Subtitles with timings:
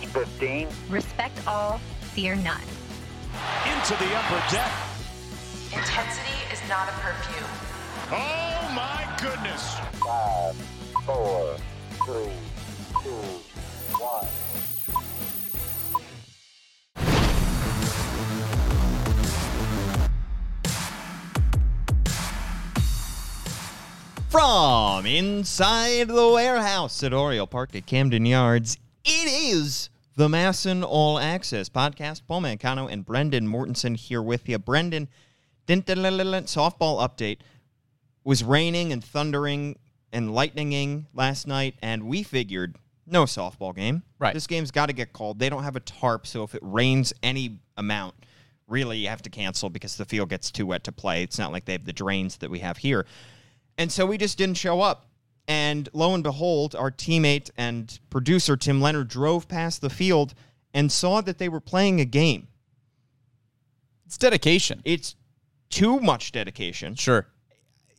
[0.00, 0.68] Dash 15.
[0.90, 1.78] Respect all,
[2.12, 2.60] fear none.
[3.66, 4.70] Into the upper deck.
[5.72, 7.44] Intensity is not a perfume.
[8.12, 9.76] Oh my goodness.
[10.04, 10.54] Five,
[11.04, 11.56] four,
[12.04, 12.30] three,
[13.02, 13.10] two,
[13.98, 14.26] one.
[24.28, 31.18] From inside the warehouse at Oriole Park at Camden Yards, it is the MASN All
[31.18, 32.22] Access podcast.
[32.26, 34.58] Paul Mancano and Brendan Mortensen here with you.
[34.58, 35.08] Brendan,
[35.66, 37.38] softball update
[38.24, 39.78] was raining and thundering
[40.12, 44.02] and lightninging last night, and we figured no softball game.
[44.18, 44.34] Right.
[44.34, 45.38] This game's got to get called.
[45.38, 48.14] They don't have a tarp, so if it rains any amount,
[48.66, 51.22] really you have to cancel because the field gets too wet to play.
[51.22, 53.06] It's not like they have the drains that we have here.
[53.78, 55.06] And so we just didn't show up.
[55.48, 60.34] And lo and behold, our teammate and producer, Tim Leonard, drove past the field
[60.74, 62.48] and saw that they were playing a game.
[64.04, 64.82] It's dedication.
[64.84, 65.16] It's
[65.70, 66.94] too much dedication.
[66.94, 67.26] Sure.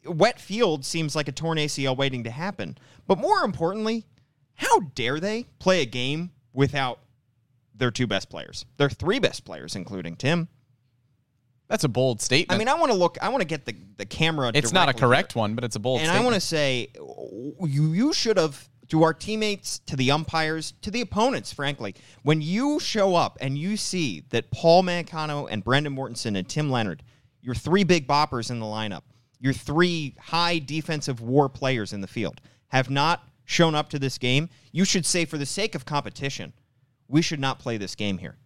[0.06, 2.78] Wet field seems like a torn ACL waiting to happen.
[3.08, 4.06] But more importantly,
[4.54, 7.00] how dare they play a game without
[7.76, 8.66] their two best players?
[8.78, 10.50] Their three best players, including Tim.
[11.70, 12.56] That's a bold statement.
[12.56, 14.52] I mean, I want to look, I want to get the, the camera.
[14.54, 15.08] it's not a directly here.
[15.08, 18.68] correct one, but it's a bold And I want to say, you you should have
[18.90, 21.54] to our teammates, to the umpires, to the opponents.
[21.54, 26.50] Frankly, when you show up and you see that Paul Mancano and Brendan Mortensen and
[26.50, 27.04] Tim Leonard,
[27.42, 29.04] your three big boppers in the lineup,
[29.40, 34.18] your three high defensive war players in the field, have not shown up to this
[34.18, 36.54] game, you should say, for the sake of competition,
[37.08, 38.38] we should not play this game here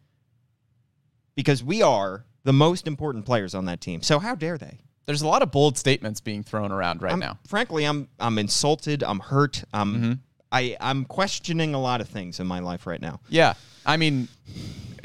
[1.35, 4.02] because we are the most important players on that team.
[4.02, 4.80] So how dare they?
[5.05, 7.38] There's a lot of bold statements being thrown around right I'm, now.
[7.47, 9.03] Frankly, I'm I'm insulted.
[9.03, 9.63] I'm hurt.
[9.73, 10.13] I'm Mm-hmm.
[10.52, 13.19] I I'm questioning a lot of things in my life right now.
[13.27, 13.55] Yeah.
[13.85, 14.27] I mean,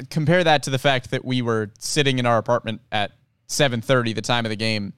[0.09, 3.11] compare that to the fact that we were sitting in our apartment at
[3.47, 4.93] 7:30 the time of the game.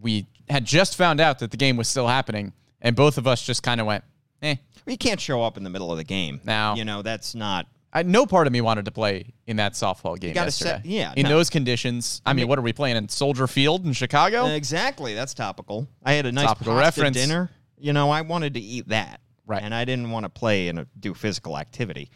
[0.00, 3.44] We had just found out that the game was still happening and both of us
[3.44, 4.02] just kind of went,
[4.42, 4.56] "Eh."
[4.86, 6.40] You can't show up in the middle of the game.
[6.42, 7.66] Now you know that's not.
[7.92, 10.70] I, no part of me wanted to play in that softball game yesterday.
[10.70, 11.28] set- yeah, in no.
[11.28, 12.22] those conditions.
[12.24, 14.46] I, mean, what are we playing in Soldier Field in Chicago?
[14.46, 15.86] Exactly, that's topical.
[16.02, 17.16] I had a nice Topical pasta reference.
[17.16, 17.50] dinner.
[17.78, 19.62] You know, I wanted to eat that, Right.
[19.62, 22.10] And I didn't want to play and do physical activity.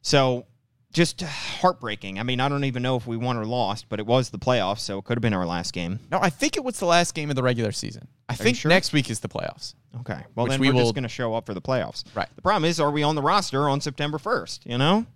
[0.00, 0.46] So,
[0.92, 2.18] just heartbreaking.
[2.18, 4.38] I mean, I don't even know if we won or lost, but it was the
[4.38, 6.00] playoffs, so it could have been our last game.
[6.10, 8.08] no, I think it was the last game of the regular season.
[8.28, 8.68] I think sure?
[8.68, 9.74] next week is the playoffs.
[10.00, 10.20] Okay.
[10.34, 12.04] Well, then we we're will- just going to show up for the playoffs.
[12.14, 12.28] Right.
[12.36, 14.60] The problem is, are we on the roster on September 1st?
[14.66, 15.06] You know?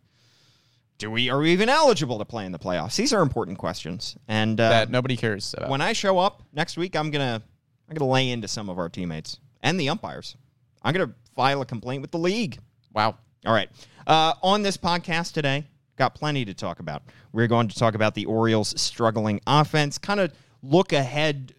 [0.98, 2.94] Do we are we even eligible to play in the playoffs?
[2.94, 4.16] These are important questions.
[4.28, 5.68] And uh, that nobody cares about.
[5.68, 7.42] when I show up next week, I'm gonna
[7.88, 10.36] I'm gonna lay into some of our teammates and the umpires.
[10.80, 12.58] I'm gonna file a complaint with the league.
[12.92, 13.16] wow.
[13.44, 13.68] All right.
[14.06, 15.66] Uh, on this podcast today,
[15.96, 17.02] got plenty to talk about.
[17.32, 20.32] We're going to talk about the Orioles' struggling offense, kind of
[20.62, 21.52] look ahead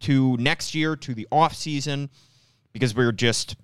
[0.00, 2.08] to next year, to the offseason,
[2.72, 3.56] because we're just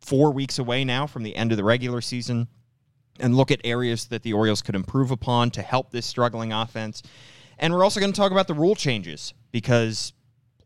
[0.00, 2.48] four weeks away now from the end of the regular season,
[3.20, 7.04] and look at areas that the Orioles could improve upon to help this struggling offense.
[7.58, 10.12] And we're also going to talk about the rule changes because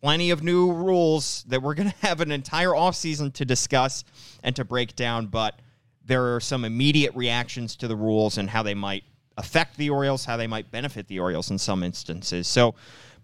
[0.00, 4.04] plenty of new rules that we're going to have an entire offseason to discuss
[4.42, 5.60] and to break down, but
[6.04, 9.04] there are some immediate reactions to the rules and how they might
[9.36, 12.46] affect the Orioles, how they might benefit the Orioles in some instances.
[12.46, 12.74] So,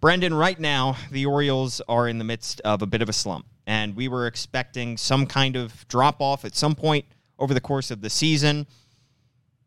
[0.00, 3.46] Brendan, right now, the Orioles are in the midst of a bit of a slump,
[3.66, 7.04] and we were expecting some kind of drop off at some point
[7.38, 8.66] over the course of the season.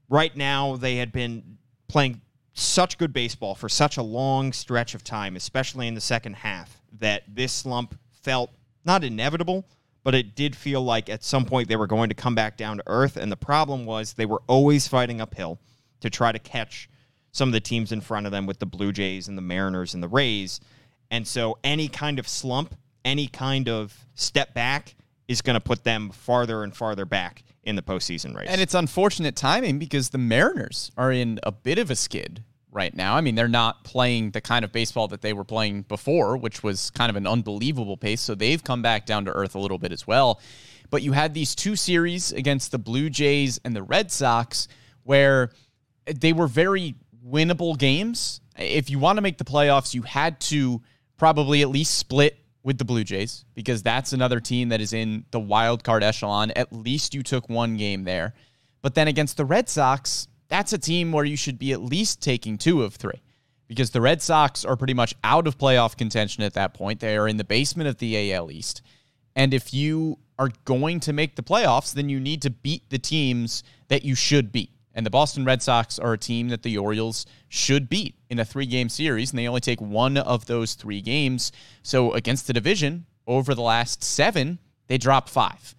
[0.07, 2.21] Right now, they had been playing
[2.53, 6.81] such good baseball for such a long stretch of time, especially in the second half,
[6.99, 8.51] that this slump felt
[8.85, 9.65] not inevitable,
[10.09, 12.77] but it did feel like at some point they were going to come back down
[12.77, 13.15] to earth.
[13.15, 15.59] And the problem was they were always fighting uphill
[15.99, 16.89] to try to catch
[17.31, 19.93] some of the teams in front of them with the Blue Jays and the Mariners
[19.93, 20.61] and the Rays.
[21.11, 22.73] And so any kind of slump,
[23.05, 24.95] any kind of step back
[25.27, 28.47] is going to put them farther and farther back in the postseason race.
[28.49, 32.95] And it's unfortunate timing because the Mariners are in a bit of a skid right
[32.95, 33.15] now.
[33.15, 36.63] I mean, they're not playing the kind of baseball that they were playing before, which
[36.63, 38.21] was kind of an unbelievable pace.
[38.21, 40.39] So they've come back down to earth a little bit as well.
[40.89, 44.67] But you had these two series against the Blue Jays and the Red Sox
[45.03, 45.51] where
[46.05, 46.95] they were very
[47.25, 48.41] winnable games.
[48.57, 50.81] If you want to make the playoffs, you had to
[51.17, 55.25] probably at least split with the Blue Jays because that's another team that is in
[55.31, 56.51] the wild card echelon.
[56.51, 58.33] At least you took one game there.
[58.81, 62.21] But then against the Red Sox, that's a team where you should be at least
[62.21, 63.21] taking two of three
[63.67, 66.99] because the Red Sox are pretty much out of playoff contention at that point.
[66.99, 68.81] They are in the basement of the AL East.
[69.35, 72.97] And if you are going to make the playoffs, then you need to beat the
[72.97, 74.71] teams that you should beat.
[74.95, 78.45] And the Boston Red Sox are a team that the Orioles should beat in a
[78.45, 81.51] three game series, and they only take one of those three games.
[81.83, 84.57] So against the division, over the last seven,
[84.87, 85.75] they drop five,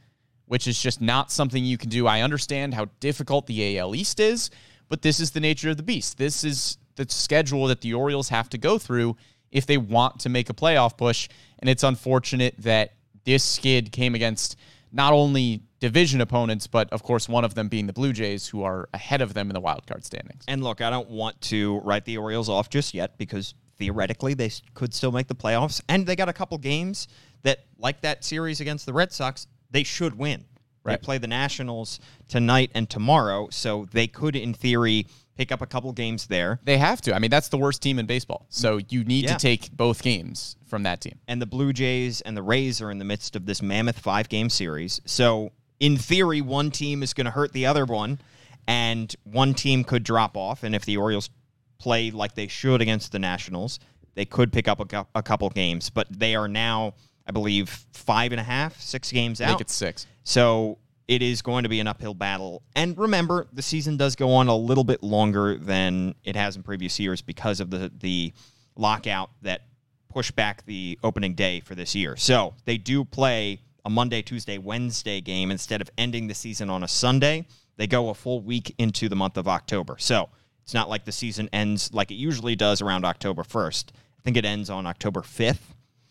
[0.50, 2.08] which is just not something you can do.
[2.08, 4.50] I understand how difficult the AL East is,
[4.88, 6.18] but this is the nature of the beast.
[6.18, 9.16] This is the schedule that the Orioles have to go through
[9.52, 11.28] if they want to make a playoff push.
[11.60, 14.56] And it's unfortunate that this skid came against
[14.90, 18.64] not only division opponents, but of course one of them being the Blue Jays, who
[18.64, 20.42] are ahead of them in the wild card standings.
[20.48, 24.50] And look, I don't want to write the Orioles off just yet because theoretically they
[24.74, 27.06] could still make the playoffs, and they got a couple games
[27.44, 30.44] that, like that series against the Red Sox, they should win.
[30.84, 31.02] They Right.
[31.02, 35.06] play the Nationals tonight and tomorrow, so they could, in theory,
[35.36, 36.58] pick up a couple games there.
[36.64, 37.14] They have to.
[37.14, 38.46] I mean, that's the worst team in baseball.
[38.48, 39.34] So you need Yeah.
[39.34, 41.18] to take both games from that team.
[41.28, 44.28] and the Blue Jays and the Rays are in the midst of this mammoth five
[44.28, 45.00] game series.
[45.04, 48.18] So, in theory, one team is going to hurt the other one,
[48.66, 50.62] and one team could drop off.
[50.62, 51.30] And if the Orioles
[51.78, 53.78] play like they should against the Nationals,
[54.14, 55.90] they could pick up a, a couple games.
[55.90, 56.94] But they are now,
[57.26, 59.48] I believe, five and a half, six games out.
[59.48, 59.60] Make out.
[59.62, 60.06] it six.
[60.24, 60.78] So
[61.08, 62.62] it is going to be an uphill battle.
[62.76, 66.62] And remember, the season does go on a little bit longer than it has in
[66.62, 68.32] previous years because of the the
[68.76, 69.62] lockout that
[70.08, 72.16] pushed back the opening day for this year.
[72.16, 76.82] So they do play a Monday, Tuesday, Wednesday game instead of ending the season on
[76.82, 77.46] a Sunday.
[77.76, 79.96] They go a full week into the month of October.
[79.98, 80.28] So
[80.62, 83.86] it's not like the season ends like it usually does around October 1st.
[83.90, 85.58] I think it ends on October 5th.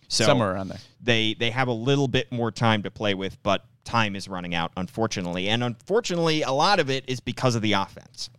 [0.10, 0.80] So Somewhere around there.
[1.02, 4.56] they they have a little bit more time to play with, but time is running
[4.56, 5.48] out, unfortunately.
[5.50, 8.30] And unfortunately, a lot of it is because of the offense.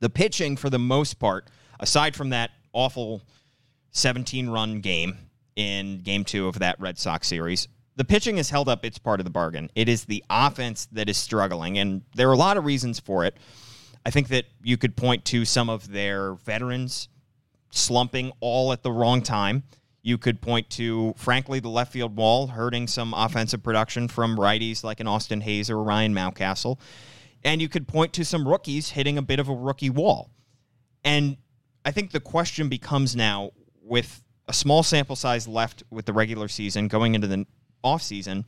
[0.00, 1.48] The pitching, for the most part,
[1.80, 3.22] aside from that awful
[3.92, 5.16] 17 run game
[5.56, 9.20] in game two of that Red Sox series, the pitching has held up its part
[9.20, 9.70] of the bargain.
[9.74, 13.24] It is the offense that is struggling, and there are a lot of reasons for
[13.24, 13.36] it.
[14.04, 17.08] I think that you could point to some of their veterans
[17.70, 19.62] slumping all at the wrong time.
[20.02, 24.82] You could point to, frankly, the left field wall hurting some offensive production from righties
[24.82, 26.78] like an Austin Hays or Ryan Mountcastle.
[27.44, 30.30] And you could point to some rookies hitting a bit of a rookie wall.
[31.04, 31.36] And
[31.84, 33.52] I think the question becomes now
[33.82, 37.46] with a small sample size left with the regular season going into the
[37.84, 38.44] offseason,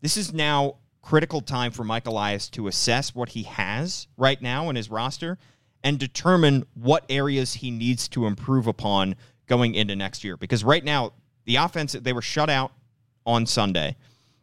[0.00, 4.70] this is now critical time for Mike Elias to assess what he has right now
[4.70, 5.38] in his roster
[5.82, 9.16] and determine what areas he needs to improve upon
[9.46, 10.36] going into next year.
[10.36, 11.12] Because right now,
[11.44, 12.72] the offense, they were shut out
[13.26, 13.96] on Sunday.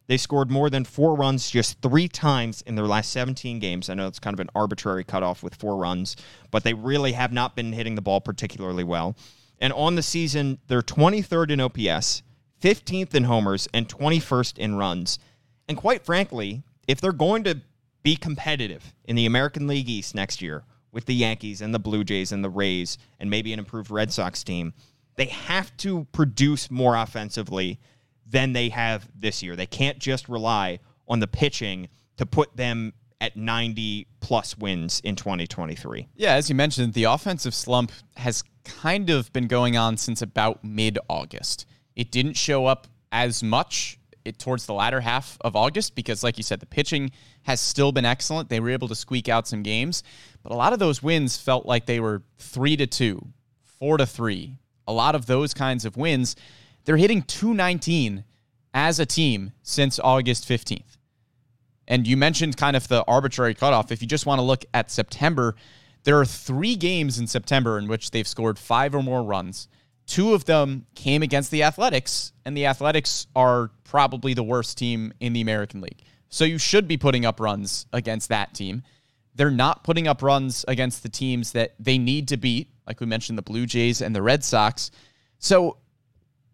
[0.06, 3.88] They scored more than four runs just three times in their last 17 games.
[3.88, 6.16] I know it's kind of an arbitrary cutoff with four runs,
[6.50, 9.14] but they really have not been hitting the ball particularly well.
[9.60, 12.22] And on the season, they're 23rd in OPS,
[12.60, 15.20] 15th in homers, and 21st in runs.
[15.68, 17.60] And quite frankly, if they're going to
[18.02, 22.04] be competitive in the American League East next year with the Yankees and the Blue
[22.04, 24.72] Jays and the Rays and maybe an improved Red Sox team,
[25.16, 27.78] they have to produce more offensively
[28.26, 29.56] than they have this year.
[29.56, 30.78] They can't just rely
[31.08, 36.08] on the pitching to put them at 90 plus wins in 2023.
[36.16, 40.64] Yeah, as you mentioned, the offensive slump has kind of been going on since about
[40.64, 41.66] mid August.
[41.96, 46.36] It didn't show up as much it, towards the latter half of August because, like
[46.36, 47.10] you said, the pitching
[47.42, 48.48] has still been excellent.
[48.48, 50.02] They were able to squeak out some games,
[50.42, 53.26] but a lot of those wins felt like they were three to two,
[53.64, 54.56] four to three.
[54.86, 56.36] A lot of those kinds of wins.
[56.84, 58.24] They're hitting 219
[58.74, 60.96] as a team since August 15th.
[61.88, 63.90] And you mentioned kind of the arbitrary cutoff.
[63.90, 65.56] If you just want to look at September,
[66.04, 69.68] there are three games in September in which they've scored five or more runs.
[70.06, 75.12] Two of them came against the Athletics, and the Athletics are probably the worst team
[75.20, 76.02] in the American League.
[76.28, 78.82] So you should be putting up runs against that team.
[79.34, 83.06] They're not putting up runs against the teams that they need to beat, like we
[83.06, 84.90] mentioned, the Blue Jays and the Red Sox.
[85.38, 85.78] So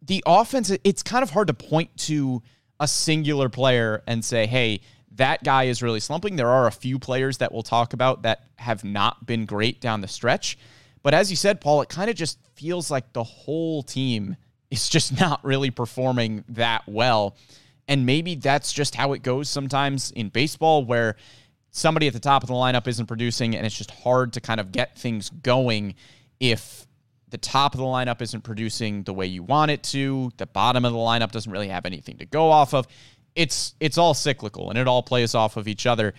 [0.02, 2.42] the offense, it's kind of hard to point to
[2.78, 4.80] a singular player and say, hey,
[5.12, 6.36] that guy is really slumping.
[6.36, 10.00] There are a few players that we'll talk about that have not been great down
[10.02, 10.58] the stretch.
[11.06, 14.34] But as you said, Paul, it kind of just feels like the whole team
[14.72, 17.36] is just not really performing that well.
[17.86, 21.14] And maybe that's just how it goes sometimes in baseball, where
[21.70, 24.58] somebody at the top of the lineup isn't producing, and it's just hard to kind
[24.58, 25.94] of get things going
[26.40, 26.84] if
[27.28, 30.32] the top of the lineup isn't producing the way you want it to.
[30.38, 32.88] The bottom of the lineup doesn't really have anything to go off of.
[33.36, 36.14] It's it's all cyclical and it all plays off of each other,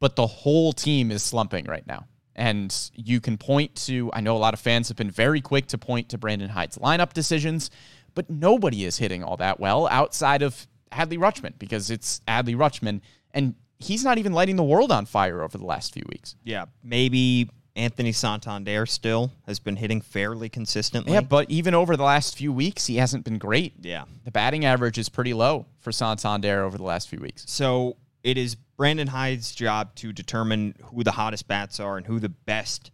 [0.00, 2.06] but the whole team is slumping right now.
[2.34, 5.66] And you can point to I know a lot of fans have been very quick
[5.68, 7.70] to point to Brandon Hyde's lineup decisions,
[8.14, 13.00] but nobody is hitting all that well outside of Adley Rutschman because it's Adley Rutschman,
[13.32, 16.36] and he's not even lighting the world on fire over the last few weeks.
[16.44, 21.12] Yeah, maybe Anthony Santander still has been hitting fairly consistently.
[21.14, 23.74] Yeah, but even over the last few weeks, he hasn't been great.
[23.80, 24.04] yeah.
[24.24, 27.44] The batting average is pretty low for Santander over the last few weeks.
[27.46, 32.18] So it is Brandon Hyde's job to determine who the hottest bats are and who
[32.18, 32.90] the best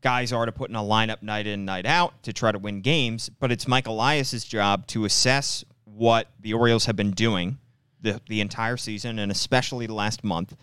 [0.00, 2.80] guys are to put in a lineup night in, night out to try to win
[2.80, 3.28] games.
[3.28, 7.58] But it's Mike Elias's job to assess what the Orioles have been doing
[8.00, 10.54] the, the entire season and especially the last month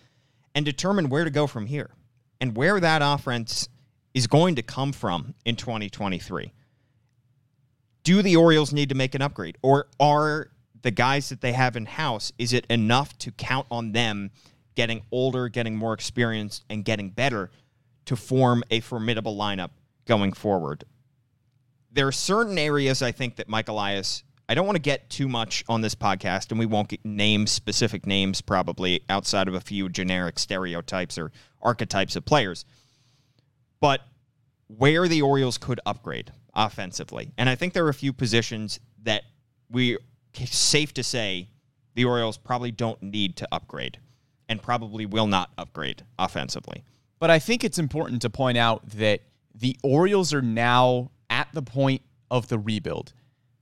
[0.54, 1.90] and determine where to go from here
[2.40, 3.68] and where that offense
[4.14, 6.54] is going to come from in 2023
[8.04, 10.50] do the Orioles need to make an upgrade or are
[10.86, 14.30] the guys that they have in house is it enough to count on them
[14.76, 17.50] getting older, getting more experienced and getting better
[18.06, 19.72] to form a formidable lineup
[20.06, 20.84] going forward?
[21.92, 25.28] There are certain areas I think that Mike Elias I don't want to get too
[25.28, 29.90] much on this podcast, and we won't name specific names probably outside of a few
[29.90, 31.32] generic stereotypes or
[31.64, 32.64] archetypes of players.
[33.80, 34.02] But
[34.68, 37.32] where the Orioles could upgrade offensively.
[37.40, 39.24] And I think there are a few positions that
[39.72, 39.98] we
[40.36, 41.50] safe to say
[41.94, 44.00] the Orioles probably don't need to upgrade
[44.48, 46.84] and probably will not upgrade offensively.
[47.20, 49.22] But I think it's important to point out that
[49.54, 53.14] the Orioles are now at the point of the rebuild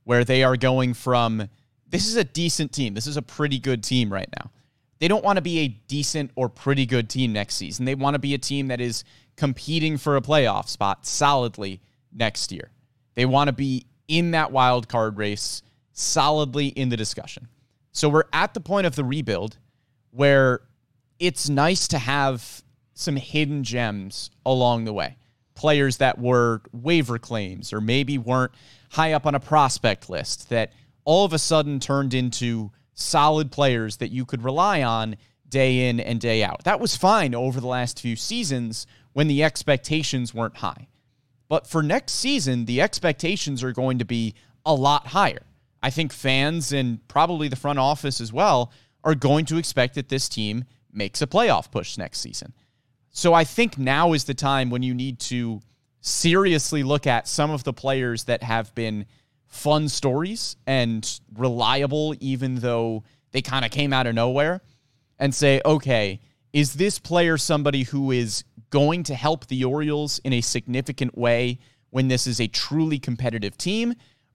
[0.04, 1.48] where they are going from
[1.88, 2.94] this is a decent team.
[2.94, 4.50] This is a pretty good team right now.
[4.98, 7.84] They don't want to be a decent or pretty good team next season.
[7.84, 9.04] They want to be a team that is
[9.36, 11.80] competing for a playoff spot solidly
[12.12, 12.70] next year.
[13.14, 15.62] They want to be in that wild card race
[15.94, 17.48] solidly in the discussion.
[17.92, 19.56] So we're at the point of the rebuild
[20.10, 20.60] where
[21.18, 25.16] it's nice to have some hidden gems along the way.
[25.54, 28.52] Players that were waiver claims or maybe weren't
[28.90, 30.72] high up on a prospect list that
[31.04, 35.16] all of a sudden turned into solid players that you could rely on
[35.48, 36.64] day in and day out.
[36.64, 40.88] That was fine over the last few seasons when the expectations weren't high.
[41.48, 44.34] But for next season, the expectations are going to be
[44.66, 45.42] a lot higher.
[45.84, 48.72] I think fans and probably the front office as well
[49.04, 52.54] are going to expect that this team makes a playoff push next season.
[53.10, 55.60] So I think now is the time when you need to
[56.00, 59.04] seriously look at some of the players that have been
[59.46, 64.62] fun stories and reliable, even though they kind of came out of nowhere,
[65.18, 66.18] and say, okay,
[66.54, 71.58] is this player somebody who is going to help the Orioles in a significant way
[71.90, 73.92] when this is a truly competitive team?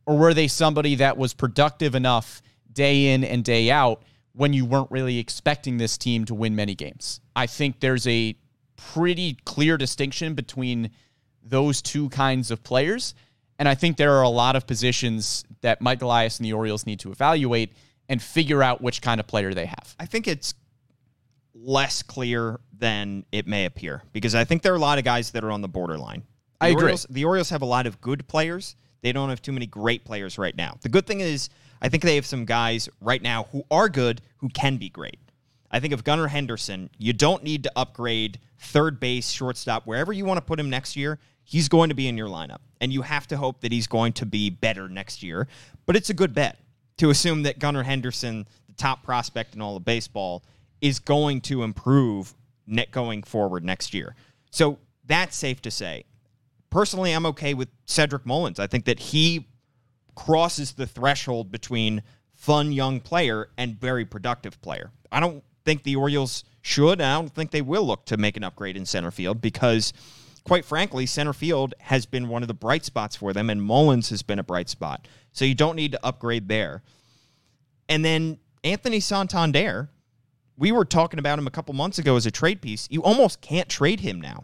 [0.10, 2.42] Or were they somebody that was productive enough
[2.74, 4.02] day in and day out
[4.34, 7.22] when you weren't really expecting this team to win many games?
[7.36, 8.36] I think there's a
[8.76, 10.90] pretty clear distinction between
[11.44, 13.14] those two kinds of players.
[13.60, 16.88] And I think there are a lot of positions that Mike Elias and the Orioles
[16.88, 17.74] need to evaluate
[18.08, 19.96] and figure out which kind of player they have.
[20.00, 20.56] I think it's
[21.54, 25.30] less clear than it may appear because I think there are a lot of guys
[25.32, 26.24] that are on the borderline.
[26.62, 26.86] The I agree.
[26.86, 28.76] Orioles, the Orioles have a lot of good players.
[29.02, 30.78] They don't have too many great players right now.
[30.82, 31.50] The good thing is,
[31.82, 35.20] I think they have some guys right now who are good who can be great.
[35.72, 40.26] I think of Gunnar Henderson, you don't need to upgrade third base, shortstop, wherever you
[40.26, 41.20] want to put him next year.
[41.44, 44.14] He's going to be in your lineup, and you have to hope that he's going
[44.14, 45.48] to be better next year.
[45.86, 46.60] But it's a good bet
[46.98, 50.44] to assume that Gunnar Henderson, the top prospect in all of baseball,
[50.82, 52.36] is going to improve
[52.68, 54.16] net going forward next year.
[54.52, 56.04] So that's safe to say.
[56.70, 58.60] Personally, I'm okay with Cedric Mullins.
[58.60, 59.48] I think that he
[60.16, 64.92] crosses the threshold between fun young player and very productive player.
[65.12, 67.02] I don't think the Orioles should.
[67.02, 69.94] I don't think they will look to make an upgrade in center field because,
[70.44, 74.10] quite frankly, center field has been one of the bright spots for them, and Mullins
[74.10, 75.08] has been a bright spot.
[75.32, 76.84] So you don't need to upgrade there.
[77.88, 79.90] And then Anthony Santander,
[80.58, 82.88] we were talking about him a couple months ago as a trade piece.
[82.92, 84.44] You almost can't trade him now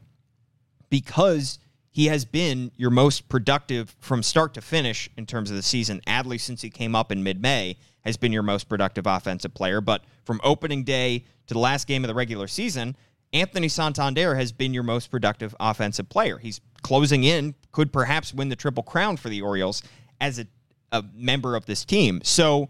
[0.89, 1.59] because
[1.95, 6.01] he has been your most productive from start to finish in terms of the season.
[6.05, 9.79] Adley, since he came up in mid May, has been your most productive offensive player.
[9.79, 12.97] But from opening day to the last game of the regular season,
[13.31, 16.37] Anthony Santander has been your most productive offensive player.
[16.37, 19.81] He's closing in, could perhaps win the Triple Crown for the Orioles
[20.19, 20.47] as a,
[20.91, 22.19] a member of this team.
[22.25, 22.67] So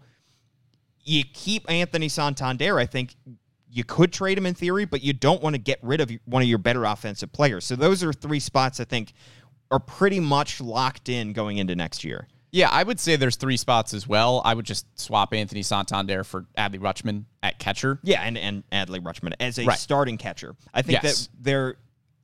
[1.02, 3.16] you keep Anthony Santander, I think
[3.70, 6.42] you could trade him in theory, but you don't want to get rid of one
[6.42, 7.64] of your better offensive players.
[7.64, 9.12] So those are three spots I think
[9.70, 12.28] are pretty much locked in going into next year.
[12.52, 14.40] Yeah, I would say there's three spots as well.
[14.44, 17.98] I would just swap Anthony Santander for Adley Rutschman at catcher.
[18.02, 19.78] Yeah, and, and Adley Rutschman as a Right.
[19.78, 20.54] starting catcher.
[20.72, 21.26] I think Yes.
[21.26, 21.76] that their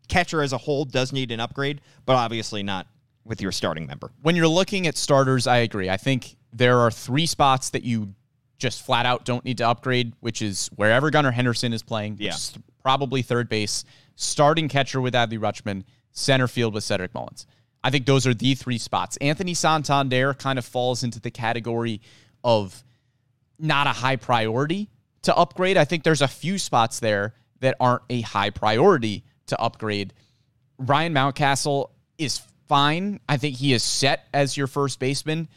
[0.08, 2.86] catcher as a whole does need an upgrade, but obviously not
[3.24, 4.10] with your starting member.
[4.22, 5.90] When you're looking at starters, I agree.
[5.90, 8.14] I think there are three spots that you
[8.58, 12.22] just flat out don't need to upgrade, which is wherever Gunnar Henderson is playing, which
[12.22, 12.34] Yeah.
[12.34, 13.84] is probably third base,
[14.16, 17.46] starting catcher with Adley Rutschman, center field with Cedric Mullins.
[17.84, 19.16] I think those are the three spots.
[19.18, 22.00] Anthony Santander kind of falls into the category
[22.44, 22.84] of
[23.58, 24.88] not a high priority
[25.22, 25.76] to upgrade.
[25.76, 30.12] I think there's a few spots there that aren't a high priority to upgrade.
[30.78, 33.20] Ryan Mountcastle is fine.
[33.28, 35.48] I think he is set as your first baseman.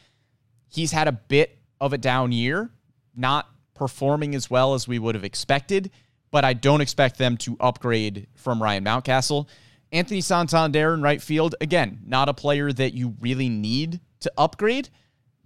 [0.68, 2.70] He's had a bit of a down year,
[3.16, 5.92] not performing as well as we would have expected,
[6.32, 9.48] but I don't expect them to upgrade from Ryan Mountcastle.
[9.92, 14.90] Anthony Santander in right field, again, not a player that you really need to upgrade.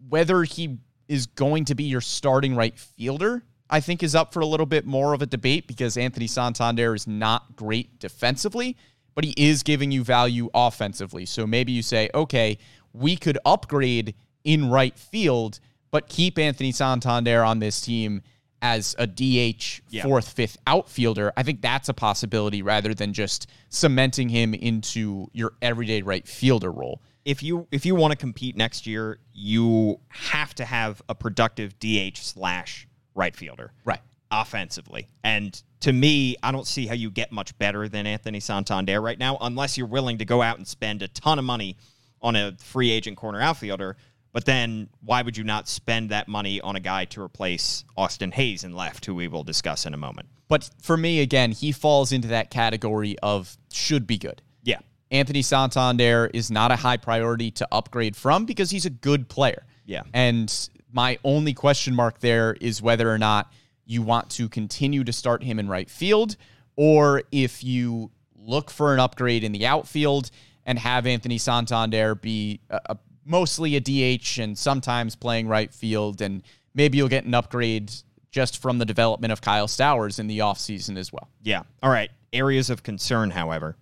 [0.07, 4.39] Whether he is going to be your starting right fielder, I think is up for
[4.39, 8.77] a little bit more of a debate because Anthony Santander is not great defensively,
[9.13, 11.25] but he is giving you value offensively.
[11.25, 12.57] So maybe you say, okay,
[12.93, 15.59] we could upgrade in right field,
[15.91, 18.21] but keep Anthony Santander on this team
[18.61, 20.03] as a DH Yeah.
[20.03, 21.31] fourth, fifth outfielder.
[21.37, 26.71] I think that's a possibility rather than just cementing him into your everyday right fielder
[26.71, 27.01] role.
[27.25, 31.77] if you if you want to compete next year, you have to have a productive
[31.79, 33.71] DH slash right fielder.
[33.85, 33.99] Right.
[34.31, 35.07] Offensively.
[35.23, 39.19] And to me, I don't see how you get much better than Anthony Santander right
[39.19, 41.77] now, unless you're willing to go out and spend a ton of money
[42.21, 43.95] on a free agent corner outfielder.
[44.31, 48.31] But then why would you not spend that money on a guy to replace Austin
[48.31, 50.29] Hays and left, who we will discuss in a moment?
[50.47, 54.41] But for me, again, he falls into that category of should be good.
[54.63, 54.79] Yeah.
[55.11, 59.65] Anthony Santander is not a high priority to upgrade from because he's a good player.
[59.85, 60.03] Yeah.
[60.13, 63.51] And my only question mark there is whether or not
[63.85, 66.35] you want to continue to start him in right field
[66.75, 70.31] or if you look for an upgrade in the outfield
[70.65, 72.97] and have Anthony Santander be a, a,
[73.29, 76.43] mostly a DH and sometimes playing right field and
[76.73, 77.91] maybe you'll get an upgrade
[78.31, 81.29] just from the development of Kyle Stowers in the offseason as well.
[81.41, 81.63] Yeah.
[81.81, 82.11] All right.
[82.33, 83.75] Areas of concern, however.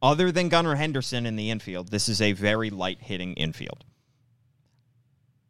[0.00, 3.84] Other than Gunnar Henderson in the infield, this is a very light hitting infield.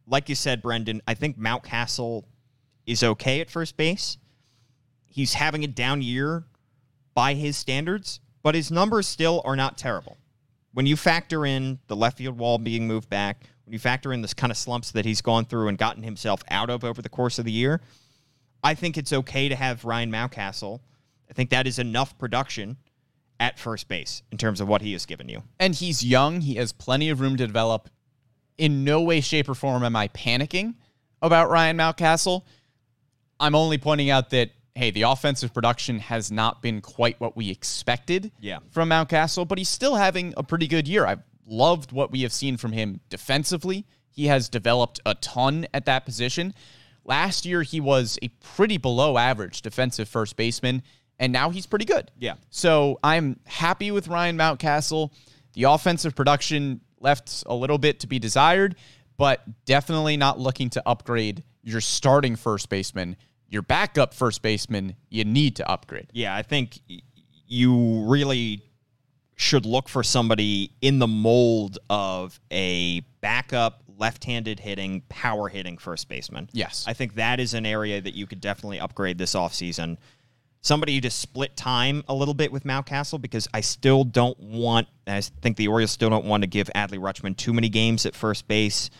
[0.06, 2.24] Like you said, Brendan, I think Mountcastle
[2.86, 4.18] is okay at first base.
[5.06, 6.44] He's having a down year
[7.14, 10.18] by his standards, but his numbers still are not terrible.
[10.74, 14.22] When you factor in the left field wall being moved back, when you factor in
[14.22, 17.08] this kind of slumps that he's gone through and gotten himself out of over the
[17.08, 17.80] course of the year,
[18.62, 20.80] I think it's okay to have Ryan Mountcastle.
[21.30, 22.76] I think that is enough production
[23.38, 25.42] at first base in terms of what he has given you.
[25.60, 26.40] and he's young.
[26.40, 27.88] He has plenty of room to develop.
[28.58, 30.74] In no way, shape, or form am I panicking
[31.22, 32.42] about Ryan Mountcastle.
[33.40, 37.48] I'm only pointing out that hey, the offensive production has not been quite what we
[37.50, 38.58] expected Yeah.
[38.70, 41.06] from Mountcastle, but he's still having a pretty good year.
[41.06, 43.86] I've loved what we have seen from him defensively.
[44.10, 46.54] He has developed a ton at that position.
[47.04, 50.82] Last year, he was a pretty below average defensive first baseman,
[51.18, 52.10] and now he's pretty good.
[52.18, 52.34] Yeah.
[52.50, 55.10] So I'm happy with Ryan Mountcastle.
[55.52, 58.74] The offensive production left a little bit to be desired,
[59.18, 63.16] but definitely not looking to upgrade your starting first baseman.
[63.54, 66.08] Your backup first baseman, you need to upgrade.
[66.12, 66.80] Yeah, I think
[67.46, 68.62] you really
[69.36, 76.08] should look for somebody in the mold of a backup left-handed hitting, power hitting first
[76.08, 76.50] baseman.
[76.52, 76.84] Yes.
[76.88, 79.98] I think that is an area that you could definitely upgrade this offseason.
[80.60, 85.20] Somebody to split time a little bit with Mountcastle because I still don't want, I
[85.20, 88.48] think the Orioles still don't want to give Adley Rutschman too many games at first
[88.48, 88.90] base.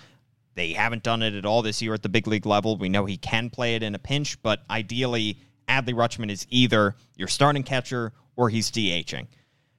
[0.54, 2.76] They haven't done it at all this year at the big league level.
[2.76, 5.38] We know he can play it in a pinch, but ideally,
[5.68, 9.26] Adley Rutschman is either your starting catcher or he's DHing.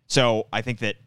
[0.07, 0.97] So I think that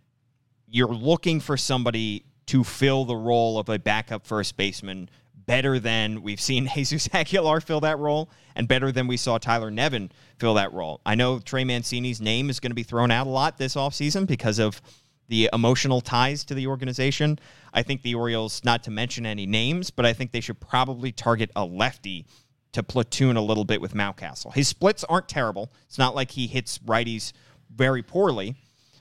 [0.67, 6.23] you're looking for somebody to fill the role of a backup first baseman better than
[6.23, 10.55] we've seen Jesus Aguilar fill that role and better than we saw Tyler Nevin fill
[10.55, 11.01] that role.
[11.05, 14.27] I know Trey Mancini's name is going to be thrown out a lot this offseason
[14.27, 14.81] because of
[15.29, 17.39] the emotional ties to the organization.
[17.79, 21.13] I think the Orioles, not to mention any names, but I think they should probably
[21.13, 22.27] target a lefty
[22.73, 24.53] to platoon a little bit with Mountcastle.
[24.53, 25.73] His splits aren't terrible.
[25.87, 27.33] It's not like he hits righties
[27.73, 28.57] very poorly,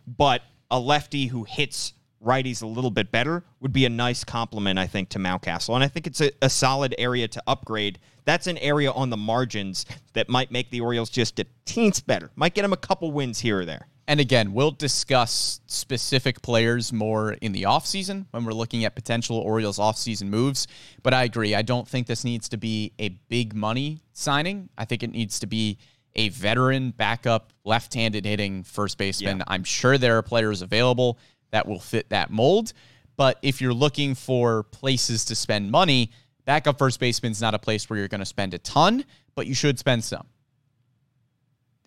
[0.05, 4.77] but a lefty who hits righties a little bit better would be a nice compliment,
[4.77, 5.73] I think, to Mountcastle.
[5.73, 7.97] And I think it's a, a solid area to upgrade.
[8.25, 12.29] That's an area on the margins that might make the Orioles just a teens better.
[12.35, 13.87] Might get them a couple wins here or there.
[14.07, 19.37] And again, we'll discuss specific players more in the offseason when we're looking at potential
[19.37, 20.67] Orioles offseason moves.
[21.03, 21.53] But I agree.
[21.53, 24.69] I don't think this needs to be a big money signing.
[24.77, 25.77] I think it needs to be
[26.15, 29.39] a veteran backup left handed hitting first baseman.
[29.39, 29.43] Yeah.
[29.47, 31.19] I'm sure there are players available
[31.51, 32.71] that will fit that mold.
[33.17, 36.11] But if you're looking for places to spend money,
[36.47, 39.03] Backup first baseman's not a place where you're going to spend a ton,
[39.35, 40.25] but you should spend some.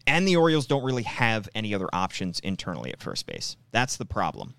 [0.06, 3.56] And the Orioles don't really have any other options internally at first base.
[3.70, 4.54] That's the problem.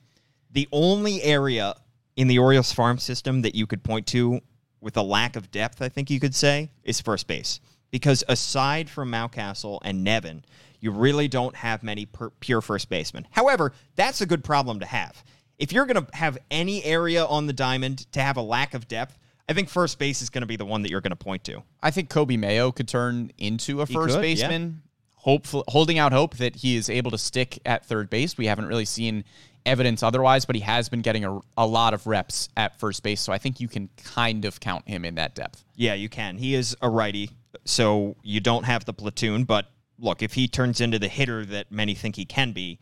[0.51, 1.75] The only area
[2.15, 4.41] in the Orioles farm system that you could point to
[4.81, 7.59] with a lack of depth, I think you could say, is first base.
[7.91, 10.43] Because aside from Mountcastle and Nevin,
[10.79, 13.27] you really don't have many per- pure first basemen.
[13.31, 15.23] However, that's a good problem to have.
[15.59, 18.87] If you're going to have any area on the diamond to have a lack of
[18.87, 21.15] depth, I think first base is going to be the one that you're going to
[21.15, 21.61] point to.
[21.83, 24.81] I think Coby Mayo could turn into a first could, baseman.
[25.23, 28.37] Hopeful, holding out hope that he is able to stick at third base.
[28.37, 29.23] We haven't really seen
[29.65, 33.21] evidence otherwise, but he has been getting a, a lot of reps at first base.
[33.21, 35.63] So I think you can kind of count him in that depth.
[35.75, 36.37] Yeah, you can.
[36.37, 37.29] He is a righty,
[37.65, 39.43] so you don't have the platoon.
[39.43, 39.67] But
[39.99, 42.79] look, if he turns into the hitter that many think he can be,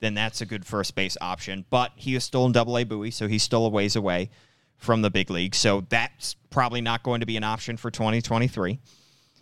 [0.00, 1.64] then that's a good first base option.
[1.70, 4.30] But he is still in Double A Bowie, so he's still a ways away
[4.78, 5.54] from the big league.
[5.54, 8.80] So that's probably not going to be an option for 2023.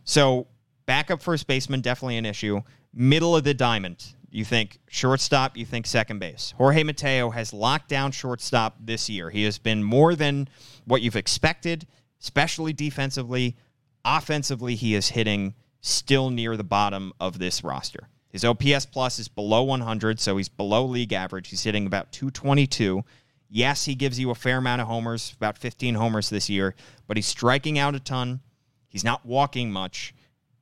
[0.04, 0.46] So
[0.90, 2.60] backup first baseman definitely an issue.
[2.92, 6.52] Middle of the diamond, you think shortstop, you think second base.
[6.56, 9.30] Jorge Mateo has locked down shortstop this year.
[9.30, 10.48] He has been more than
[10.86, 11.86] what you've expected,
[12.20, 13.56] especially defensively.
[14.04, 18.08] Offensively, he is hitting still near the bottom of this roster.
[18.30, 21.50] His OPS plus is below 100, so he's below league average.
[21.50, 23.04] He's hitting about 222.
[23.48, 26.74] Yes, he gives you a fair amount of homers, about 15 homers this year,
[27.06, 28.40] but he's striking out a ton.
[28.88, 30.14] He's not walking much,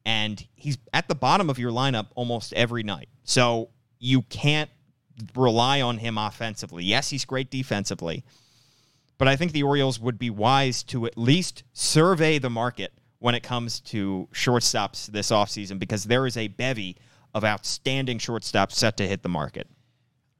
[0.08, 3.10] and he's at the bottom of your lineup almost every night.
[3.24, 3.68] So
[3.98, 4.70] you can't
[5.36, 6.82] rely on him offensively.
[6.82, 8.24] Yes, he's great defensively,
[9.18, 13.34] but I think the Orioles would be wise to at least survey the market when
[13.34, 16.96] it comes to shortstops this offseason because there is a bevy
[17.34, 19.68] of outstanding shortstops set to hit the market.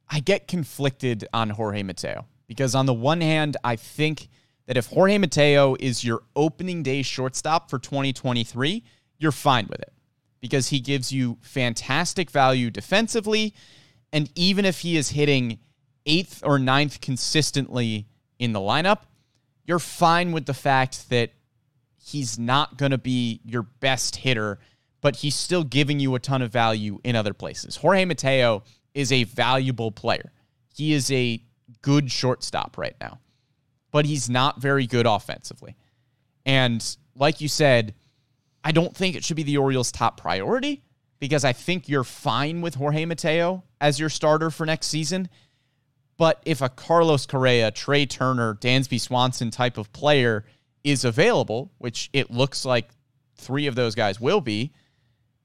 [0.09, 4.29] I get conflicted on Jorge Mateo because, on the one hand, I think
[4.65, 8.83] that if Jorge Mateo is your opening day shortstop for 2023,
[9.19, 9.93] you're fine with it
[10.39, 13.53] because he gives you fantastic value defensively.
[14.11, 15.59] And even if he is hitting
[16.05, 18.07] eighth or ninth consistently
[18.39, 19.01] in the lineup,
[19.65, 21.31] you're fine with the fact that
[22.03, 24.57] he's not going to be your best hitter,
[25.01, 27.75] but he's still giving you a ton of value in other places.
[27.75, 30.31] Jorge Mateo is a valuable player.
[30.75, 31.43] He is a
[31.81, 33.19] good shortstop right now,
[33.91, 35.75] but he's not very good offensively.
[36.45, 36.83] And
[37.15, 37.93] like you said,
[38.63, 40.83] I don't think it should be the Orioles' top priority
[41.19, 45.29] because I think you're fine with Jorge Mateo as your starter for next season.
[46.17, 50.45] But if a Carlos Correa, Trea Turner, Dansby Swanson type of player
[50.83, 52.89] is available, which it looks like
[53.35, 54.73] three of those guys will be,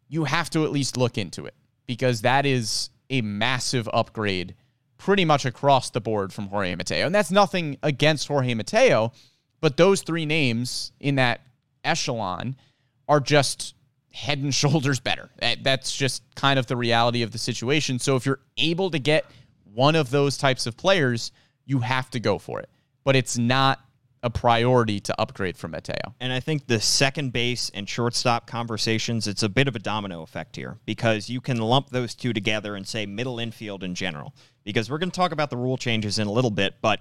[0.09, 1.55] you have to at least look into it
[1.87, 4.55] because that is a massive upgrade
[4.97, 7.07] pretty much across the board from Jorge Mateo.
[7.07, 9.13] And that's nothing against Jorge Mateo,
[9.61, 11.41] but those three names in that
[11.85, 12.57] echelon
[13.09, 13.75] are just
[14.13, 15.31] head and shoulders better.
[15.63, 17.99] That's just kind of the reality of the situation.
[17.99, 19.27] So if you're able to get
[19.75, 21.33] one of those types of players,
[21.67, 22.69] you have to go for it.
[23.03, 23.81] But it's not
[24.23, 26.15] a priority to upgrade from Mateo.
[26.19, 30.23] And I think the second base and shortstop conversations, it's a bit of a domino
[30.23, 34.35] effect here because you can lump those two together and say middle infield in general.
[34.65, 37.01] Because we're going to talk about the rule changes in a little bit, but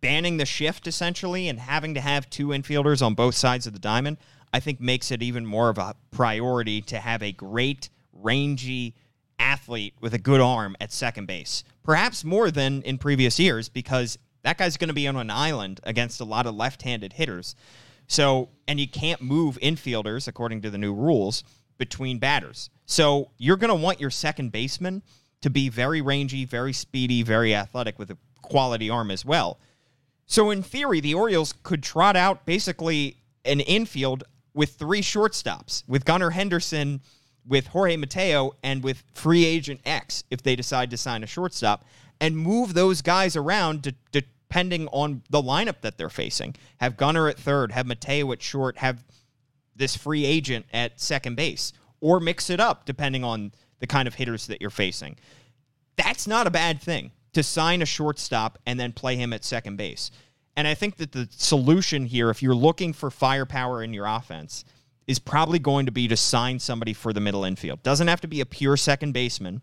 [0.00, 3.78] banning the shift essentially and having to have two infielders on both sides of the
[3.78, 4.16] diamond,
[4.52, 8.94] I think makes it even more of a priority to have a great, rangy
[9.38, 11.64] athlete with a good arm at second base.
[11.84, 15.80] Perhaps more than in previous years because that guy's going to be on an island
[15.84, 17.54] against a lot of left-handed hitters.
[18.06, 21.44] So, and you can't move infielders according to the new rules
[21.76, 22.70] between batters.
[22.86, 25.02] So, you're going to want your second baseman
[25.42, 29.60] to be very rangy, very speedy, very athletic with a quality arm as well.
[30.26, 34.24] So, in theory, the Orioles could trot out basically an infield
[34.58, 37.00] with three shortstops, with Gunnar Henderson,
[37.46, 41.84] with Jorge Mateo, and with free agent X if they decide to sign a shortstop,
[42.20, 46.56] and move those guys around to, depending on the lineup that they're facing.
[46.78, 49.04] Have Gunnar at third, have Mateo at short, have
[49.76, 54.14] this free agent at second base, or mix it up depending on the kind of
[54.14, 55.14] hitters that you're facing.
[55.94, 59.76] That's not a bad thing to sign a shortstop and then play him at second
[59.76, 60.10] base.
[60.58, 64.64] And I think that the solution here, if you're looking for firepower in your offense,
[65.06, 67.80] is probably going to be to sign somebody for the middle infield.
[67.84, 69.62] Doesn't have to be a pure second baseman,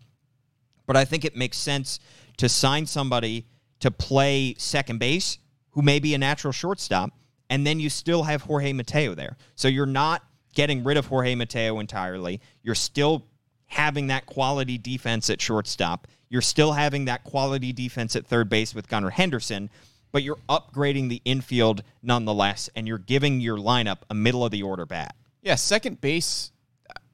[0.86, 2.00] but I think it makes sense
[2.38, 3.44] to sign somebody
[3.80, 5.36] to play second base
[5.72, 7.10] who may be a natural shortstop,
[7.50, 9.36] and then you still have Jorge Mateo there.
[9.54, 12.40] So you're not getting rid of Jorge Mateo entirely.
[12.62, 13.26] You're still
[13.66, 16.08] having that quality defense at shortstop.
[16.30, 19.68] You're still having that quality defense at third base with Gunnar Henderson,
[20.16, 24.62] but you're upgrading the infield nonetheless, and you're giving your lineup a middle of the
[24.62, 25.14] order bat.
[25.42, 26.52] Yeah, second base.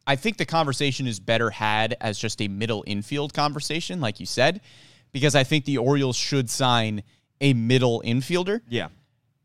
[0.06, 4.26] I think the conversation is better had as just a middle infield conversation, like you
[4.26, 4.60] said,
[5.10, 7.02] because I think the Orioles should sign
[7.40, 8.60] a middle infielder.
[8.68, 8.86] Yeah.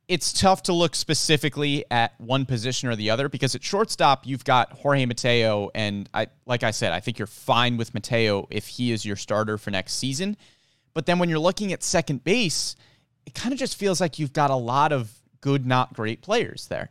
[0.07, 4.45] It's tough to look specifically at one position or the other because at shortstop you've
[4.45, 8.67] got Jorge Mateo, and I like I said, I think you're fine with Mateo if
[8.67, 10.37] he is your starter for next season.
[10.93, 12.75] But then when you're looking at second base,
[13.27, 15.11] it kind of just feels like you've got a lot of
[15.41, 16.89] good, not great players there.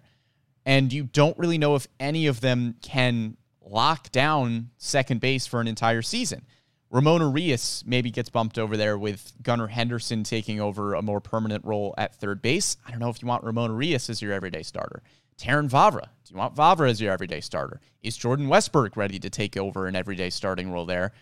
[0.67, 5.63] And you don't really know if any of them can lock down second base for
[5.63, 6.45] an entire season.
[6.91, 11.65] Ramon Urias maybe gets bumped over there with Gunnar Henderson taking over a more permanent
[11.65, 12.77] role at third base.
[12.87, 15.03] I don't know if you want Ramon Urias as your everyday starter.
[15.39, 16.03] Terrin Vavra.
[16.03, 17.81] Do you want Vavra as your everyday starter?
[18.03, 21.13] Is Jordan Westburg ready to take over an everyday starting role there?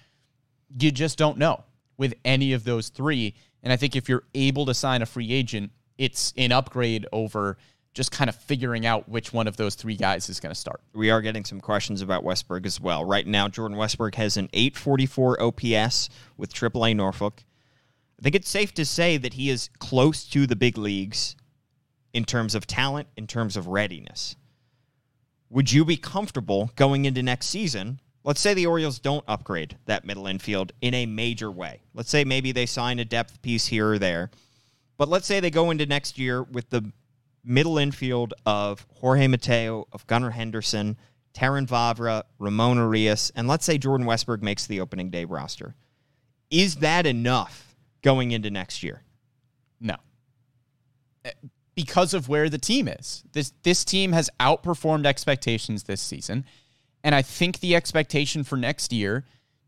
[0.76, 1.62] You just don't know
[1.96, 3.34] with any of those three.
[3.64, 7.56] And I think if you're able to sign a free agent, it's an upgrade over
[7.94, 10.80] just kind of figuring out which one of those three guys is going to start.
[10.92, 13.04] We are getting some questions about Westburg as well.
[13.04, 17.42] Right now, Jordan Westburg has an 844 OPS with AAA Norfolk.
[18.18, 21.36] I think it's safe to say that he is close to the big leagues
[22.12, 24.36] in terms of talent, in terms of readiness.
[25.50, 28.00] Would you be comfortable going into next season?
[28.24, 31.82] Let's say the Orioles don't upgrade that middle infield in a major way.
[31.92, 34.30] Let's say maybe they sign a depth piece here or there.
[34.96, 36.90] But let's say they go into next year with the
[37.44, 40.96] middle infield of Jorge Mateo, of Gunnar Henderson,
[41.34, 45.74] Terrin Vavra, Ramon Urias, and let's say Jordan Westburg makes the opening day roster.
[46.50, 49.02] Is that enough going into next year?
[49.80, 49.96] No.
[51.24, 51.32] Eh,
[51.74, 53.24] Because of where the team is.
[53.32, 56.44] This this team has outperformed expectations this season.
[57.04, 59.24] And I think the expectation for next year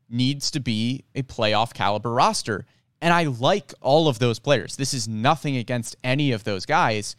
[0.09, 2.65] needs to be a playoff caliber roster.
[3.01, 4.77] And I like all of those players.
[4.77, 7.15] This is nothing against any of those guys.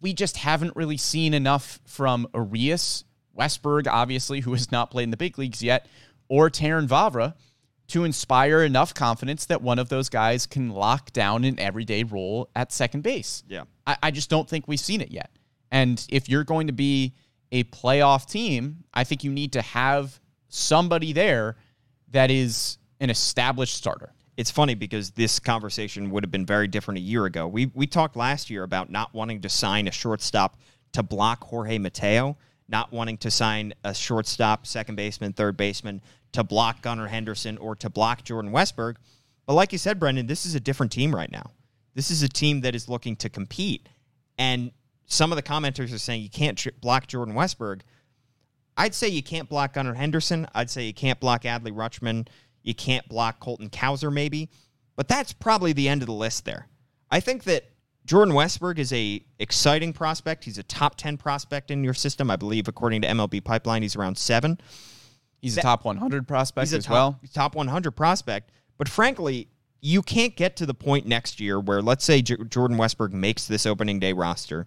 [0.00, 3.04] We just haven't really seen enough from Urias,
[3.36, 5.86] Westburg, obviously, who has not played in the big leagues yet,
[6.28, 7.34] or Terrin Vavra
[7.88, 12.48] to inspire enough confidence that one of those guys can lock down an everyday role
[12.54, 13.42] at second base.
[13.48, 13.64] Yeah.
[13.86, 15.30] I, I just don't think we've seen it yet.
[15.72, 17.14] And if you're going to be
[17.52, 21.56] a playoff team, I think you need to have somebody there
[22.10, 24.12] that is an established starter.
[24.36, 27.46] It's funny because this conversation would have been very different a year ago.
[27.46, 30.58] We we talked last year about not wanting to sign a shortstop
[30.92, 32.36] to block Jorge Mateo,
[32.68, 36.00] not wanting to sign a shortstop, second baseman, third baseman
[36.32, 38.96] to block Gunnar Henderson or to block Jordan Westburg.
[39.46, 41.50] But like you said, Brendan, this is a different team right now.
[41.94, 43.88] This is a team that is looking to compete.
[44.36, 44.72] And
[45.06, 47.80] some of the commenters are saying you can't tr- block Jordan Westburg.
[48.76, 50.48] I'd say you can't block Gunnar Henderson.
[50.54, 52.26] I'd say you can't block Adley Rutschman.
[52.62, 54.50] You can't block Colton Cowser, maybe.
[54.96, 56.66] But that's probably the end of the list there.
[57.10, 57.70] I think that
[58.06, 60.44] Jordan Westburg is a exciting prospect.
[60.44, 62.30] He's a top 10 prospect in your system.
[62.30, 64.58] I believe, according to MLB Pipeline, he's around seven.
[65.40, 67.20] He's a top 100 prospect He's a as top, well.
[67.32, 68.50] top 100 prospect.
[68.78, 69.48] But frankly,
[69.80, 73.46] you can't get to the point next year where, let's say, J- Jordan Westburg makes
[73.46, 74.66] this opening day roster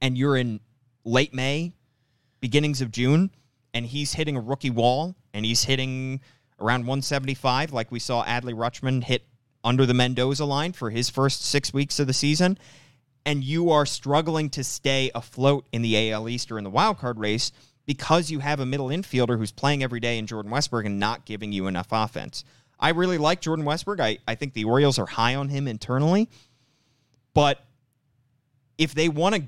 [0.00, 0.60] and you're in
[1.04, 1.72] late May,
[2.40, 3.30] beginnings of June,
[3.74, 6.20] and he's hitting a rookie wall and he's hitting
[6.60, 9.24] around 175, like we saw Adley Rutschman hit
[9.62, 12.58] under the Mendoza line for his first six weeks of the season,
[13.26, 16.98] and you are struggling to stay afloat in the AL East or in the wild
[16.98, 17.52] card race
[17.86, 21.24] because you have a middle infielder who's playing every day in Jordan Westburg and not
[21.24, 22.44] giving you enough offense.
[22.78, 24.00] I really like Jordan Westburg.
[24.00, 26.28] I, I think the Orioles are high on him internally.
[27.34, 27.64] But
[28.76, 29.42] if they want to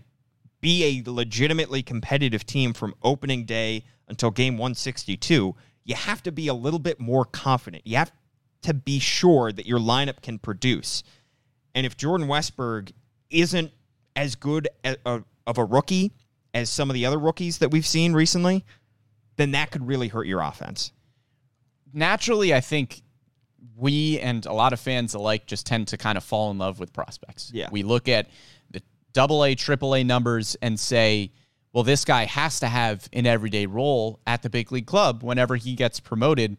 [0.60, 6.48] be a legitimately competitive team from opening day until game 162, you have to be
[6.48, 7.86] a little bit more confident.
[7.86, 8.12] You have
[8.62, 11.02] to be sure that your lineup can produce.
[11.74, 12.92] And if Jordan Westburg
[13.30, 13.72] isn't
[14.16, 16.12] as good a- a- of a rookie
[16.52, 18.64] as some of the other rookies that we've seen recently,
[19.36, 20.92] then that could really hurt your offense.
[21.92, 23.02] Naturally, I think
[23.76, 26.78] we and a lot of fans alike just tend to kind of fall in love
[26.78, 27.50] with prospects.
[27.54, 27.68] Yeah.
[27.72, 28.28] We look at
[29.12, 31.32] double A, triple A numbers and say,
[31.72, 35.56] well, this guy has to have an everyday role at the big league club whenever
[35.56, 36.56] he gets promoted.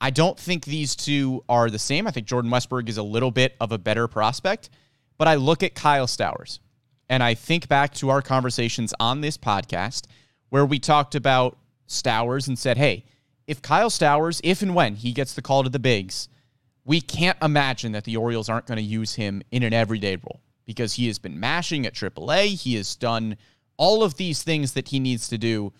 [0.00, 2.06] I don't think these two are the same.
[2.06, 4.68] I think Jordan Westburg is a little bit of a better prospect,
[5.16, 6.60] but I look at Kyle Stowers
[7.08, 10.06] and I think back to our conversations on this podcast
[10.50, 13.04] where we talked about Stowers and said, hey,
[13.46, 16.28] if Kyle Stowers, if and when he gets the call to the bigs,
[16.84, 20.40] we can't imagine that the Orioles aren't going to use him in an everyday role
[20.66, 22.60] because he has been mashing at AAA.
[22.60, 23.36] He has done
[23.76, 25.72] all of these things that he needs to do.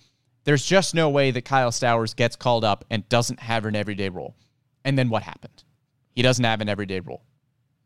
[0.44, 4.08] There's just no way that Kyle Stowers gets called up and doesn't have an everyday
[4.08, 4.36] role.
[4.84, 5.64] And then what happened?
[6.12, 7.24] He doesn't have an everyday role.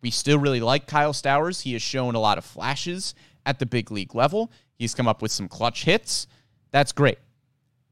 [0.03, 1.63] We still really like Kyle Stowers.
[1.63, 3.15] He has shown a lot of flashes
[3.47, 4.53] at the big league level.
[4.79, 6.27] He's come up with some clutch hits.
[6.71, 7.19] That's great.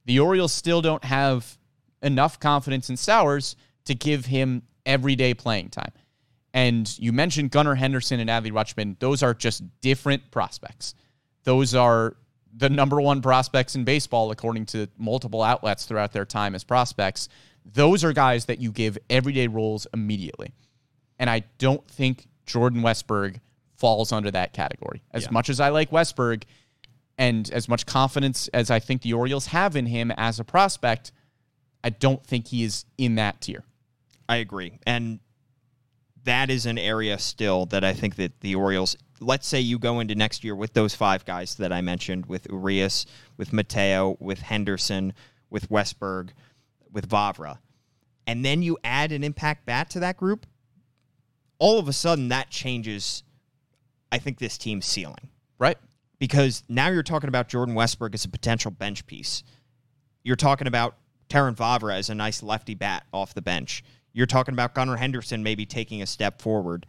[0.04, 1.58] The Orioles still don't have
[2.02, 5.92] enough confidence in Stowers to give him everyday playing time.
[6.54, 8.98] And you mentioned Gunnar Henderson and Adley Rutschman.
[8.98, 10.94] Those are just different prospects.
[11.44, 12.16] Those are
[12.56, 17.28] the number one prospects in baseball, according to multiple outlets throughout their time as prospects.
[17.64, 20.52] Those are guys that you give everyday roles immediately.
[21.18, 23.40] And I don't think Jordan Westburg
[23.76, 25.02] falls under that category.
[25.12, 25.30] As Yeah.
[25.32, 26.44] much as I like Westburg
[27.18, 31.12] and as much confidence as I think the Orioles have in him as a prospect,
[31.84, 33.64] I don't think he is in that tier.
[34.28, 34.78] I agree.
[34.86, 35.20] And
[36.24, 40.00] that is an area still that I think that the Orioles, let's say you go
[40.00, 44.40] into next year with those five guys that I mentioned with Urias, with Mateo, with
[44.40, 45.12] Henderson,
[45.50, 46.30] with Westburg,
[46.92, 47.58] with Vavra,
[48.26, 50.46] and then you add an impact bat to that group,
[51.58, 53.22] all of a sudden that changes,
[54.12, 55.78] I think, this team's ceiling Right?
[56.18, 59.42] because now you're talking about Jordan Westburg as a potential bench piece.
[60.24, 60.96] You're talking about
[61.28, 63.84] Terrin Vavra as a nice lefty bat off the bench.
[64.12, 66.86] You're talking about Gunnar Henderson maybe taking a step forward,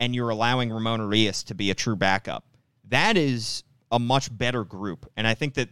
[0.00, 2.44] and you're allowing Ramon Urias to be a true backup.
[2.88, 5.68] That is a much better group, and I think that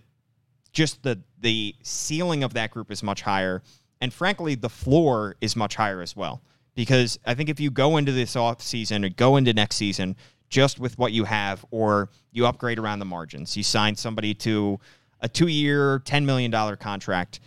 [0.72, 3.62] just the the ceiling of that group is much higher,
[4.00, 6.42] and frankly, the floor is much higher as well.
[6.74, 10.16] Because I think if you go into this off season or go into next season
[10.48, 14.78] just with what you have, or you upgrade around the margins, you sign somebody to
[15.20, 17.40] a two year, $10 million contract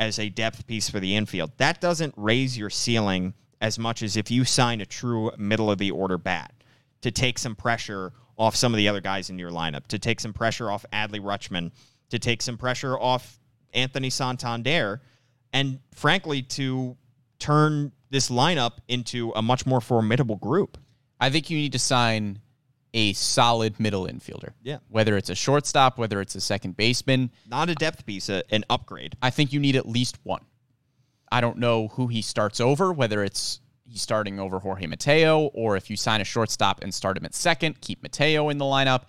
[0.00, 1.52] as a depth piece for the infield.
[1.58, 5.78] That doesn't raise your ceiling as much as if you sign a true middle of
[5.78, 6.52] the order bat
[7.02, 10.18] to take some pressure off some of the other guys in your lineup, to take
[10.18, 11.70] some pressure off Adley Rutschman,
[12.08, 13.38] to take some pressure off
[13.74, 15.02] Anthony Santander,
[15.52, 16.96] and frankly, to
[17.38, 20.78] turn this lineup into a much more formidable group.
[21.20, 22.40] I think you need to sign
[22.92, 24.50] a solid middle infielder.
[24.62, 24.78] Yeah.
[24.88, 28.64] Whether it's a shortstop, whether it's a second baseman, Not a depth piece, a, an
[28.68, 29.16] upgrade.
[29.22, 30.44] I think you need at least one.
[31.30, 35.76] I don't know who he starts over, whether it's he's starting over Jorge Mateo, or
[35.76, 39.02] if you sign a shortstop and start him at second, keep Mateo in the lineup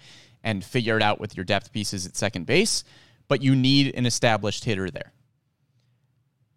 [0.44, 2.84] and figure it out with your depth pieces at second base.
[3.28, 5.13] But you need an established hitter there.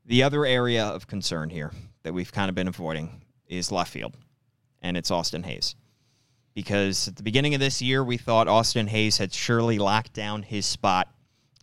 [0.07, 1.71] The other area of concern here
[2.03, 4.15] that we've kind of been avoiding is left field,
[4.83, 5.77] and it's Austin Hays.
[6.55, 10.43] Because at the beginning of this year, we thought Austin Hays had surely locked down
[10.43, 11.13] his spot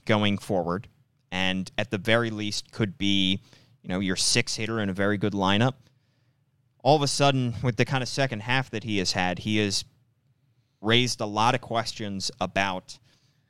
[0.06, 0.88] going forward,
[1.32, 3.42] and at the very least could be,
[3.82, 5.76] you know, your six hitter in a very good lineup.
[6.84, 9.58] All of a sudden, with the kind of second half that he has had, he
[9.58, 9.86] has
[10.82, 12.98] raised a lot of questions about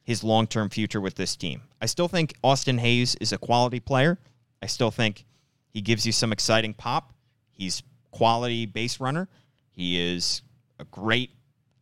[0.03, 1.61] his long term future with this team.
[1.81, 4.19] I still think Austin Hays is a quality player.
[4.61, 5.25] I still think
[5.69, 7.13] he gives you some exciting pop.
[7.51, 9.29] He's quality base runner.
[9.71, 10.41] He is
[10.81, 11.31] a great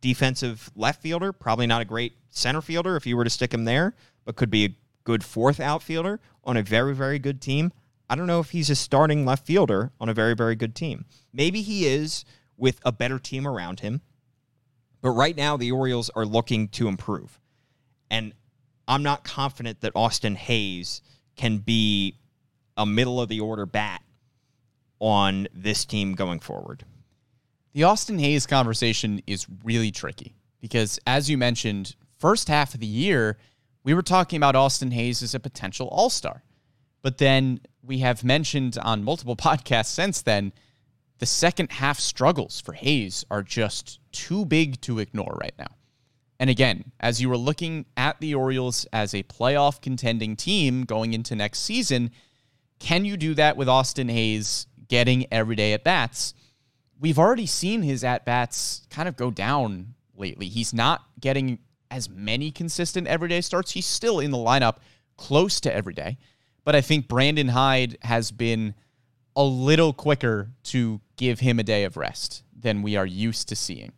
[0.00, 3.64] defensive left fielder, probably not a great center fielder if you were to stick him
[3.64, 7.72] there, but could be a good fourth outfielder on a very, very good team.
[8.08, 11.04] I don't know if he's a starting left fielder on a very, very good team.
[11.32, 12.24] Maybe he is
[12.56, 14.02] with a better team around him.
[15.00, 17.40] But right now, the Orioles are looking to improve.
[18.10, 18.34] And
[18.86, 21.00] I'm not confident that Austin Hays
[21.36, 22.18] can be
[22.76, 24.02] a middle of the order bat
[24.98, 26.84] on this team going forward.
[27.72, 32.86] The Austin Hays conversation is really tricky because, as you mentioned, first half of the
[32.86, 33.38] year,
[33.84, 36.42] we were talking about Austin Hays as a potential all star.
[37.02, 40.52] But then we have mentioned on multiple podcasts since then,
[41.18, 45.76] the second half struggles for Hays are just too big to ignore right now.
[46.40, 51.12] And again, as you were looking at the Orioles as a playoff contending team going
[51.12, 52.10] into next season,
[52.78, 56.34] can you do that with Austin Hays getting everyday at bats?
[57.00, 60.48] We've already seen his at bats kind of go down lately.
[60.48, 61.58] He's not getting
[61.90, 63.72] as many consistent everyday starts.
[63.72, 64.76] He's still in the lineup
[65.16, 66.18] close to everyday.
[66.62, 68.74] But I think Brandon Hyde has been
[69.34, 73.56] a little quicker to give him a day of rest than we are used to
[73.56, 73.92] seeing.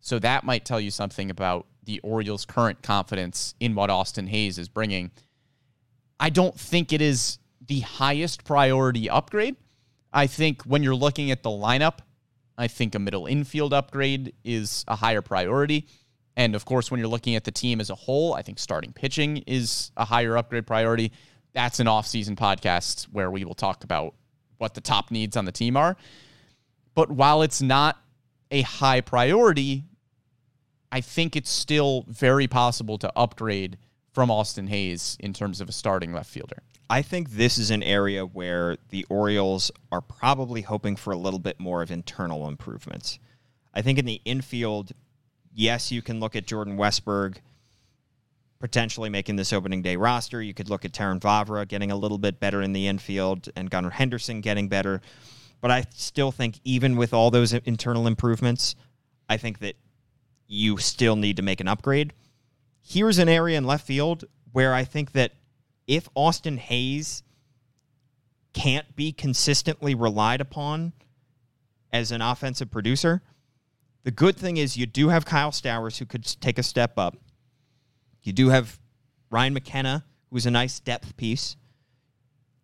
[0.00, 4.58] So that might tell you something about the Orioles' current confidence in what Austin Hays
[4.58, 5.10] is bringing.
[6.18, 9.56] I don't think it is the highest priority upgrade.
[10.12, 11.98] I think when you're looking at the lineup,
[12.58, 15.86] I think a middle infield upgrade is a higher priority.
[16.36, 18.92] And of course, when you're looking at the team as a whole, I think starting
[18.92, 21.12] pitching is a higher upgrade priority.
[21.52, 24.14] That's an off-season podcast where we will talk about
[24.58, 25.96] what the top needs on the team are.
[26.94, 27.96] But while it's not
[28.50, 29.84] a high priority,
[30.90, 33.78] I think it's still very possible to upgrade
[34.12, 36.62] from Austin Hays in terms of a starting left fielder.
[36.90, 41.38] I think this is an area where the Orioles are probably hoping for a little
[41.38, 43.18] bit more of internal improvements.
[43.74, 44.92] I think in the infield,
[45.52, 47.36] yes, you can look at Jordan Westburg
[48.58, 50.42] potentially making this opening day roster.
[50.42, 53.70] You could look at Terrin Vavra getting a little bit better in the infield and
[53.70, 55.00] Gunnar Henderson getting better.
[55.60, 58.76] But I still think, even with all those internal improvements,
[59.28, 59.76] I think that
[60.46, 62.14] you still need to make an upgrade.
[62.80, 65.32] Here's an area in left field where I think that
[65.88, 67.24] if Austin Hays
[68.52, 70.92] can't be consistently relied upon
[71.92, 73.22] as an offensive producer,
[74.04, 77.16] the good thing is you do have Kyle Stowers who could take a step up.
[78.22, 78.78] You do have
[79.30, 81.56] Ryan McKenna, who's a nice depth piece.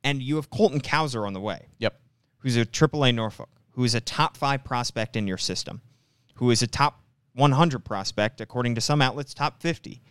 [0.02, 1.98] And you have Colton Cowser on the way Yep.
[2.38, 5.80] who's a AAA Norfolk, who is a top five prospect in your system,
[6.34, 7.00] who is a top
[7.34, 10.02] 100 prospect, according to some outlets, top 50.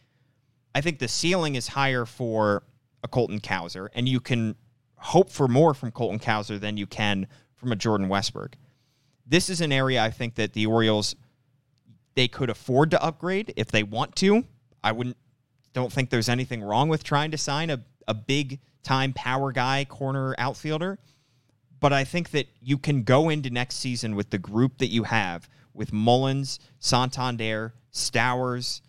[0.73, 2.63] I think the ceiling is higher for
[3.03, 4.55] a Colton Cowser, and you can
[4.95, 8.53] hope for more from Colton Cowser than you can from a Jordan Westburg.
[9.25, 11.15] This is an area I think that the Orioles
[12.15, 14.45] they could afford to upgrade if they want to.
[14.83, 15.17] I wouldn't
[15.73, 19.85] don't think there's anything wrong with trying to sign a, a big time power guy
[19.85, 20.99] corner outfielder
[21.83, 25.03] but I think that you can go into next season with the group that you
[25.03, 28.79] have with Mullins, Santander, Stowers,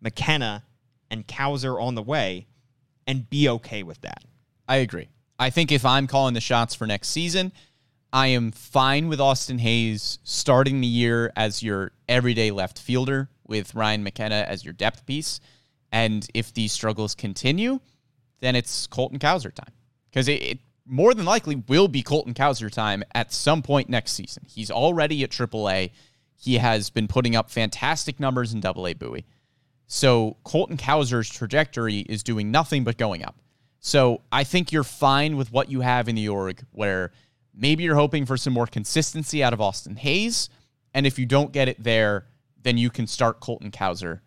[0.00, 0.64] McKenna,
[1.10, 2.46] and Cowser on the way
[3.08, 4.22] and be okay with that.
[4.68, 5.08] I agree.
[5.38, 7.52] I think if I'm calling the shots for next season,
[8.12, 13.74] I am fine with Austin Hays starting the year as your everyday left fielder with
[13.74, 15.40] Ryan McKenna as your depth piece.
[15.90, 17.80] And if these struggles continue,
[18.40, 19.72] then it's Colton Cowser time.
[20.10, 24.12] Because it, it more than likely will be Colton Cowser time at some point next
[24.12, 24.44] season.
[24.46, 25.90] He's already at AAA.
[26.34, 29.26] He has been putting up fantastic numbers in AA Bowie.
[29.88, 33.36] So Colton Cowser's trajectory is doing nothing but going up.
[33.80, 37.10] So I think you're fine with what you have in the org, where
[37.54, 40.50] maybe you're hoping for some more consistency out of Austin Hays.
[40.92, 42.26] And if you don't get it there,
[42.62, 44.20] then you can start Colton Cowser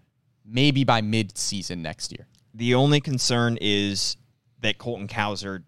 [0.44, 2.28] maybe by mid season next year.
[2.56, 4.18] The only concern is
[4.62, 5.64] that Colton Cowser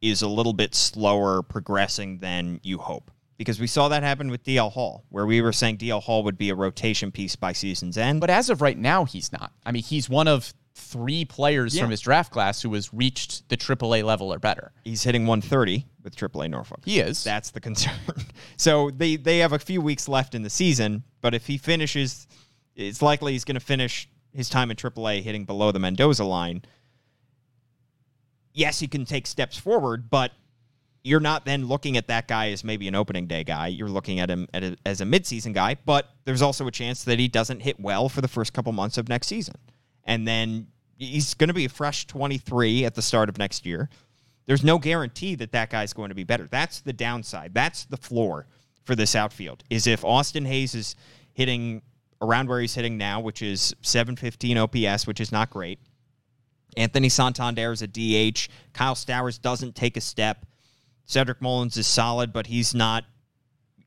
[0.00, 3.10] is a little bit slower progressing than you hope.
[3.38, 6.38] Because we saw that happen with DL Hall, where we were saying DL Hall would
[6.38, 8.20] be a rotation piece by season's end.
[8.20, 9.52] But as of right now, he's not.
[9.66, 11.82] I mean, he's one of three players Yeah.
[11.82, 14.72] from his draft class who has reached the AAA level or better.
[14.84, 16.80] he's hitting 130 with AAA Norfolk.
[16.84, 17.24] He is.
[17.24, 17.94] That's the concern.
[18.56, 22.26] so they they have a few weeks left in the season, but if he finishes,
[22.74, 26.62] it's likely he's going to finish his time in AAA hitting below the Mendoza line.
[28.52, 30.32] Yes, he can take steps forward, but
[31.06, 33.68] you're not then looking at that guy as maybe an opening day guy.
[33.68, 37.04] You're looking at him at a, as a midseason guy, but there's also a chance
[37.04, 39.54] that he doesn't hit well for the first couple months of next season.
[40.02, 40.66] And then
[40.98, 43.88] he's going to be a fresh 23 at the start of next year.
[44.46, 46.48] There's no guarantee that that guy's going to be better.
[46.50, 47.54] That's the downside.
[47.54, 48.48] That's the floor
[48.82, 49.62] for this outfield.
[49.70, 50.96] Is if Austin Hays is
[51.34, 51.82] hitting
[52.20, 55.78] around where he's hitting now, which is 715 OPS, which is not great.
[56.76, 58.48] Anthony Santander is a DH.
[58.72, 60.44] Kyle Stowers doesn't take a step.
[61.06, 63.04] Cedric Mullins is solid, but he's not,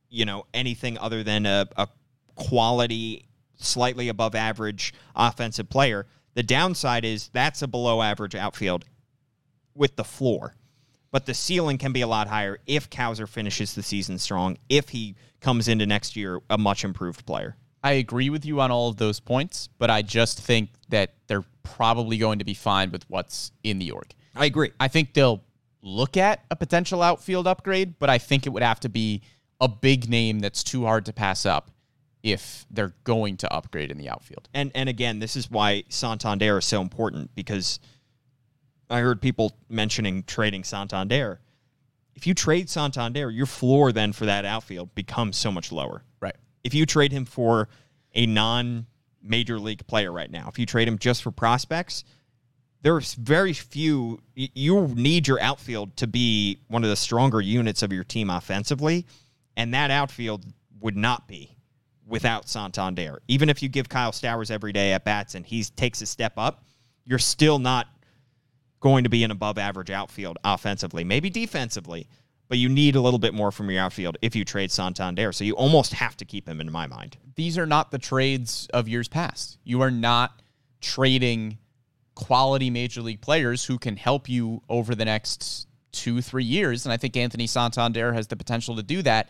[0.09, 1.87] you know, anything other than a, a
[2.35, 3.25] quality,
[3.57, 6.07] slightly above average offensive player.
[6.33, 8.85] The downside is that's a below average outfield
[9.75, 10.55] with the floor.
[11.11, 14.89] But the ceiling can be a lot higher if Cowser finishes the season strong, if
[14.89, 17.57] he comes into next year a much improved player.
[17.83, 21.45] I agree with you on all of those points, but I just think that they're
[21.63, 24.13] probably going to be fine with what's in the org.
[24.35, 24.71] I agree.
[24.79, 25.41] I think they'll
[25.81, 29.21] look at a potential outfield upgrade, but I think it would have to be
[29.61, 31.71] a big name that's too hard to pass up
[32.23, 34.49] if they're going to upgrade in the outfield.
[34.53, 37.79] And and again, this is why Santander is so important because
[38.89, 41.39] I heard people mentioning trading Santander.
[42.15, 46.03] If you trade Santander, your floor then for that outfield becomes so much lower.
[46.19, 46.35] Right.
[46.63, 47.69] If you trade him for
[48.13, 48.87] a non
[49.21, 52.03] major league player right now, if you trade him just for prospects,
[52.81, 54.21] there's very few.
[54.35, 59.05] You need your outfield to be one of the stronger units of your team offensively,
[59.57, 60.45] and that outfield
[60.79, 61.55] would not be
[62.05, 63.21] without Santander.
[63.27, 66.33] Even if you give Kyle Stowers every day at bats and he takes a step
[66.37, 66.63] up,
[67.05, 67.87] you're still not
[68.79, 72.07] going to be an above average outfield offensively, maybe defensively,
[72.47, 75.31] but you need a little bit more from your outfield if you trade Santander.
[75.33, 77.17] So you almost have to keep him in my mind.
[77.35, 79.59] These are not the trades of years past.
[79.63, 80.41] You are not
[80.81, 81.57] trading
[82.19, 86.85] quality major league players who can help you over the next two, three years.
[86.85, 89.29] And I think Anthony Santander has the potential to do that.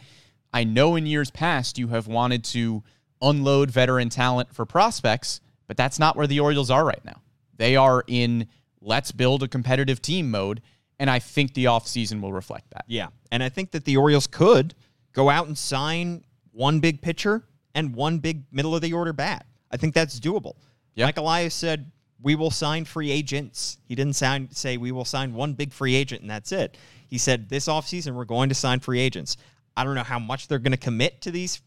[0.52, 2.84] I know in years past you have wanted to
[3.22, 7.22] unload veteran talent for prospects, but that's not where the Orioles are right now.
[7.58, 8.48] They are in
[8.82, 10.62] let's build a competitive team mode.
[10.98, 12.86] And I think the offseason will reflect that.
[12.88, 13.10] Yeah.
[13.32, 14.74] And I think that the Orioles could
[15.14, 17.44] go out and sign one big pitcher
[17.76, 19.46] and one big middle of the order bat.
[19.70, 20.56] I think that's doable.
[20.96, 21.06] Yeah.
[21.06, 21.92] Mike Elias said,
[22.22, 23.78] We will sign free agents.
[23.86, 26.78] He didn't say, We will sign one big free agent and that's it.
[27.08, 29.38] He said, This offseason, we're going to sign free agents.
[29.78, 31.62] I don't know how much they're going to commit to these,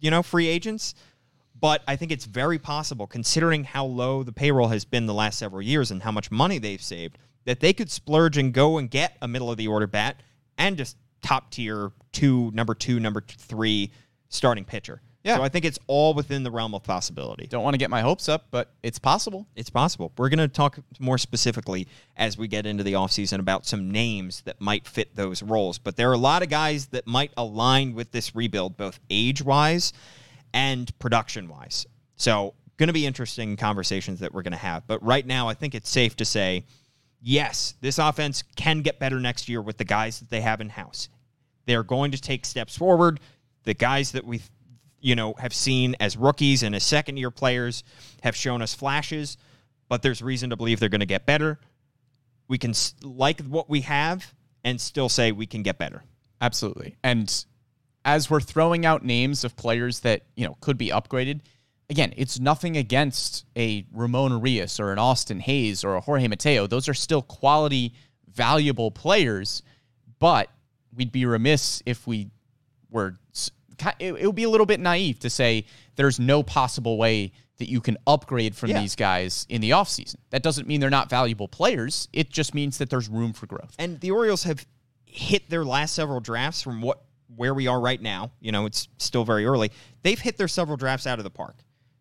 [0.00, 0.94] you know, free agents,
[1.60, 5.38] but I think it's very possible, considering how low the payroll has been the last
[5.38, 8.90] several years and how much money they've saved, that they could splurge and go and
[8.90, 10.20] get a middle of the order bat
[10.58, 13.92] and just top tier two, number two, number three
[14.28, 15.00] starting pitcher.
[15.24, 15.36] Yeah.
[15.36, 17.46] So I think it's all within the realm of possibility.
[17.46, 19.46] Don't want to get my hopes up, but it's possible.
[19.56, 20.12] It's possible.
[20.18, 24.42] We're going to talk more specifically as we get into the offseason about some names
[24.42, 25.78] that might fit those roles.
[25.78, 29.42] But there are a lot of guys that might align with this rebuild, both age
[29.42, 29.94] wise
[30.52, 31.86] and production wise.
[32.16, 34.86] So, going to be interesting conversations that we're going to have.
[34.86, 36.64] But right now, I think it's safe to say
[37.24, 40.68] yes, this offense can get better next year with the guys that they have in
[40.68, 41.08] house.
[41.66, 43.20] They're going to take steps forward.
[43.64, 44.42] The guys that we
[45.04, 47.84] you know have seen as rookies and as second year players
[48.22, 49.36] have shown us flashes,
[49.88, 51.58] but there's reason to believe they're going to get better.
[52.48, 54.32] We can like what we have
[54.64, 56.02] and still say we can get better.
[56.40, 56.96] Absolutely.
[57.04, 57.44] And
[58.04, 61.40] as we're throwing out names of players that, you know, could be upgraded,
[61.90, 66.66] again, it's nothing against a Ramon Urias or an Austin Hays or a Jorge Mateo.
[66.66, 67.92] Those are still quality,
[68.32, 69.62] valuable players,
[70.18, 70.48] but
[70.94, 72.30] we'd be remiss if we
[72.90, 73.18] were
[73.98, 75.66] it, it would be a little bit naive to say
[75.96, 78.80] there's no possible way that you can upgrade from Yeah.
[78.80, 80.16] these guys in the offseason.
[80.30, 82.08] That doesn't mean they're not valuable players.
[82.12, 83.74] It just means that there's room for growth.
[83.78, 84.66] And the Orioles have
[85.06, 87.02] hit their last several drafts from what
[87.36, 88.30] where we are right now.
[88.40, 89.70] You know, it's still very early.
[90.02, 91.56] They've hit their several drafts out of the park.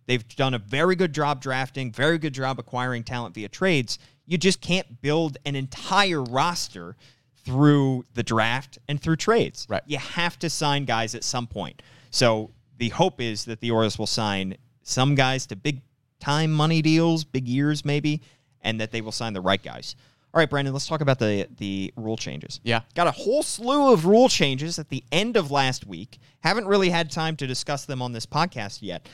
[0.05, 3.99] They've done a very good job drafting, very good job acquiring talent via trades.
[4.26, 6.95] You just can't build an entire roster
[7.44, 9.66] through the draft and through trades.
[9.70, 9.84] Right.
[9.86, 11.82] You have to sign guys at some point.
[12.10, 15.82] So the hope is that the Orioles will sign some guys to big
[16.20, 18.22] time money deals, big years maybe,
[18.62, 19.96] and that they will sign the right guys.
[20.34, 22.60] All right, Brandon, let's talk about the the rule changes.
[22.64, 22.82] Yeah.
[22.96, 26.18] Got a whole slew of rule changes at the end of last week.
[26.39, 29.08] Haven't really had time to discuss them on this podcast yet.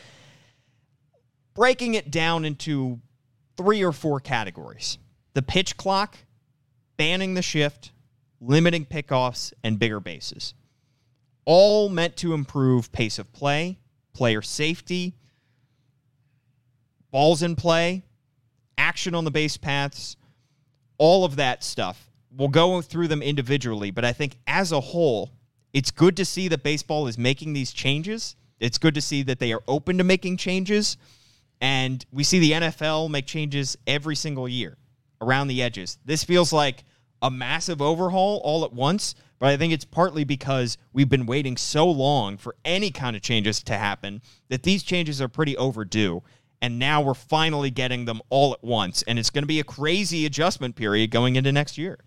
[1.55, 3.01] Breaking it down into
[3.57, 4.97] three or four categories.
[5.33, 6.17] The pitch clock,
[6.95, 7.91] banning the shift,
[8.41, 10.53] limiting pickoffs, and bigger bases.
[11.45, 13.79] All meant to improve pace of play,
[14.13, 15.15] player safety,
[17.11, 18.03] balls in play,
[18.77, 20.15] action on the base paths,
[20.97, 22.09] all of that stuff.
[22.31, 25.31] We'll go through them individually, but I think as a whole,
[25.73, 28.35] it's good to see that baseball is making these changes.
[28.59, 30.97] It's good to see that they are open to making changes.
[31.61, 34.77] And we see the NFL make changes every single year
[35.21, 35.97] around the edges.
[36.05, 36.83] This feels like
[37.21, 41.57] a massive overhaul all at once, but I think it's partly because we've been waiting
[41.57, 46.23] so long for any kind of changes to happen that these changes are pretty overdue.
[46.61, 49.01] And now we're finally getting them all at once.
[49.03, 51.99] And it's going to be a crazy adjustment period going into next year.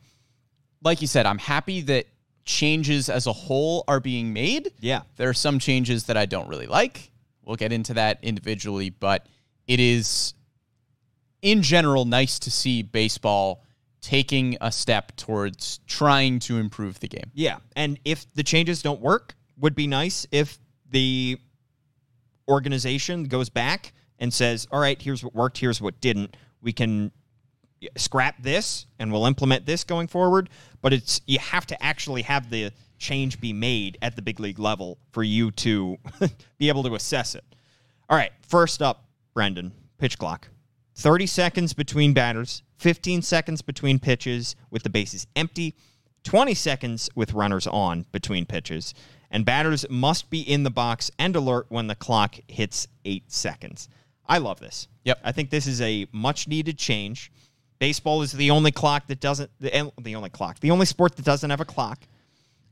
[0.85, 2.07] like you said, I'm happy that
[2.45, 4.73] changes as a whole are being made.
[4.81, 5.03] Yeah.
[5.17, 7.13] There are some changes that I don't really like.
[7.45, 9.27] We'll get into that individually, but
[9.67, 10.35] it is
[11.41, 13.65] in general nice to see baseball
[14.03, 17.31] taking a step towards trying to improve the game.
[17.33, 20.59] Yeah, and if the changes don't work, would be nice if
[20.91, 21.39] the
[22.49, 26.37] organization goes back and says, "All right, here's what worked, here's what didn't.
[26.61, 27.13] We can
[27.97, 30.51] scrap this and we'll implement this going forward."
[30.83, 34.59] But it's you have to actually have the change be made at the big league
[34.59, 35.97] level for you to
[36.59, 37.45] be able to assess it.
[38.09, 40.49] All right, first up, Brendan, pitch clock.
[40.95, 45.75] 30 seconds between batters, 15 seconds between pitches with the bases empty,
[46.25, 48.95] 20 seconds with runners on between pitches,
[49.31, 53.89] and batters must be in the box and alert when the clock hits 8 seconds.
[54.27, 54.89] I love this.
[55.05, 55.21] Yep.
[55.25, 57.33] I think this is a much needed change.
[57.79, 61.25] Baseball is the only clock that doesn't the, the only clock, the only sport that
[61.25, 62.01] doesn't have a clock.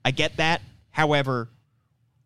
[0.04, 0.62] I get that.
[0.90, 1.48] However,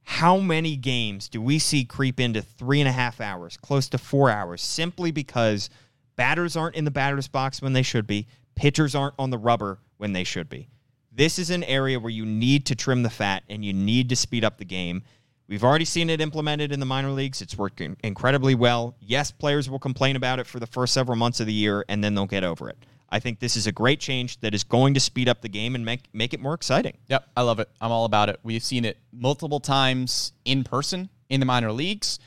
[0.02, 3.98] how many games do we see creep into three and a half hours, close to
[3.98, 5.70] four hours, simply because
[6.16, 9.78] batters aren't in the batter's box when they should be, pitchers aren't on the rubber
[9.96, 10.68] when they should be?
[11.12, 14.16] This is an area where you need to trim the fat and you need to
[14.16, 15.02] speed up the game.
[15.46, 17.42] We've already seen it implemented in the minor leagues.
[17.42, 18.96] It's working incredibly well.
[19.00, 22.02] Yes, players will complain about it for the first several months of the year and
[22.02, 22.78] then they'll get over it.
[23.10, 25.76] I think this is a great change that is going to speed up the game
[25.76, 26.96] and make make it more exciting.
[27.06, 27.68] Yep, I love it.
[27.80, 28.40] I'm all about it.
[28.42, 32.18] We've seen it multiple times in person in the minor leagues.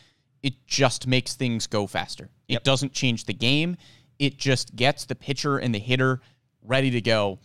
[0.41, 2.29] It just makes things go faster.
[2.47, 2.63] It Yep.
[2.63, 3.77] doesn't change the game.
[4.19, 6.21] It just gets the pitcher and the hitter
[6.61, 7.39] ready to go.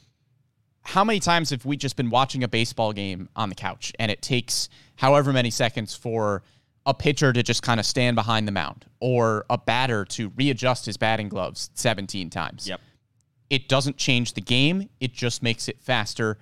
[0.83, 4.11] How many times have we just been watching a baseball game on the couch and
[4.11, 6.43] it takes however many seconds for
[6.87, 10.87] a pitcher to just kind of stand behind the mound or a batter to readjust
[10.87, 12.67] his batting gloves 17 times.
[12.67, 12.81] Yep.
[13.51, 16.39] It doesn't change the game, it just makes it faster.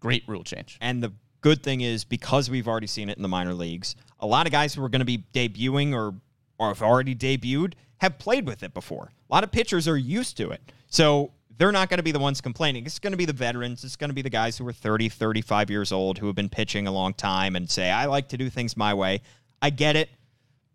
[0.00, 0.78] Great rule change.
[0.80, 4.26] And the good thing is because we've already seen it in the minor leagues, a
[4.26, 6.14] lot of guys who are going to be debuting or
[6.58, 9.12] or have already debuted have played with it before.
[9.30, 10.60] A lot of pitchers are used to it.
[10.88, 12.84] So they're not going to be the ones complaining.
[12.84, 13.84] It's going to be the veterans.
[13.84, 16.48] It's going to be the guys who are 30, 35 years old who have been
[16.48, 19.22] pitching a long time and say, I like to do things my way.
[19.62, 20.10] I get it,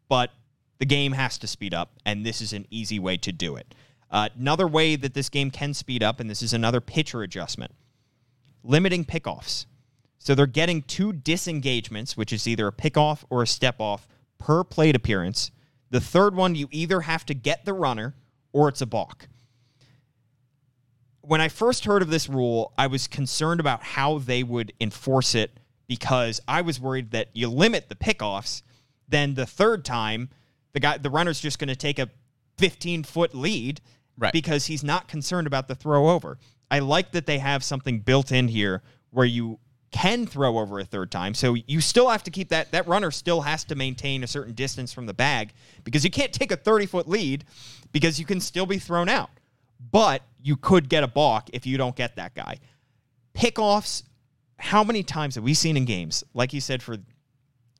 [0.07, 0.31] but
[0.79, 3.75] the game has to speed up, and this is an easy way to do it.
[4.09, 7.73] Uh, another way that this game can speed up, and this is another pitcher adjustment
[8.63, 9.65] limiting pickoffs.
[10.19, 14.07] So they're getting two disengagements, which is either a pickoff or a step off
[14.37, 15.51] per plate appearance.
[15.89, 18.15] The third one, you either have to get the runner
[18.51, 19.27] or it's a balk.
[21.21, 25.35] When I first heard of this rule, I was concerned about how they would enforce
[25.35, 28.61] it because I was worried that you limit the pickoffs,
[29.07, 30.29] then the third time
[30.73, 32.09] the guy the runner's just going to take a
[32.57, 33.81] 15 foot lead
[34.19, 34.33] Right.
[34.33, 36.39] because he's not concerned about the throw over.
[36.71, 38.81] I like that they have something built in here
[39.11, 39.59] where you
[39.91, 41.33] can throw over a third time.
[41.33, 44.53] So you still have to keep that that runner still has to maintain a certain
[44.53, 47.45] distance from the bag because you can't take a 30 foot lead
[47.91, 49.29] because you can still be thrown out.
[49.91, 52.59] But you could get a balk if you don't get that guy.
[53.33, 54.03] Pickoffs,
[54.57, 56.23] how many times have we seen in games?
[56.33, 56.97] Like you said, for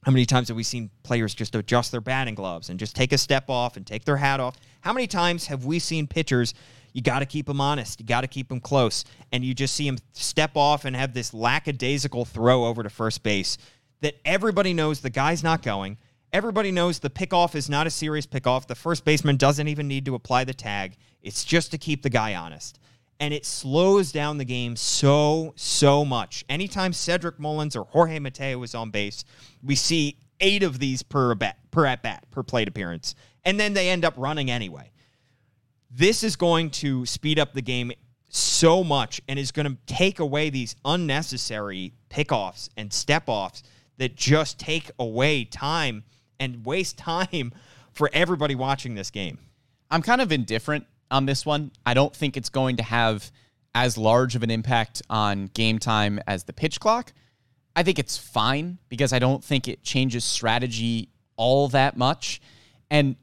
[0.03, 3.11] how many times have we seen players just adjust their batting gloves and just take
[3.11, 4.55] a step off and take their hat off?
[4.81, 6.53] How many times have we seen pitchers?
[6.97, 7.99] You got to keep them honest.
[7.99, 9.05] You got to keep them close.
[9.31, 13.21] And you just see them step off and have this lackadaisical throw over to first
[13.21, 13.59] base
[14.01, 15.99] that everybody knows the guy's not going.
[16.33, 18.65] Everybody knows the pickoff is not a serious pickoff.
[18.65, 20.97] The first baseman doesn't even need to apply the tag.
[21.21, 22.79] It's just to keep the guy honest.
[23.19, 26.45] And it slows down the game so, so much.
[26.49, 29.23] Anytime Cedric Mullins or Jorge Mateo is on base,
[29.61, 33.13] we see eight of these per at bat, per at bat, per plate appearance.
[33.45, 34.89] And then they end up running anyway.
[35.89, 37.91] This is going to speed up the game
[38.29, 43.63] so much and is going to take away these unnecessary pickoffs and step offs
[43.97, 46.03] that just take away time
[46.39, 47.53] and waste time
[47.93, 49.39] for everybody watching this game.
[49.89, 51.71] I'm kind of indifferent on this one.
[51.85, 53.31] I don't think it's going to have
[53.73, 57.13] as large of an impact on game time as the pitch clock.
[57.75, 62.41] I think it's fine because I don't think it changes strategy all that much.
[62.89, 63.15] And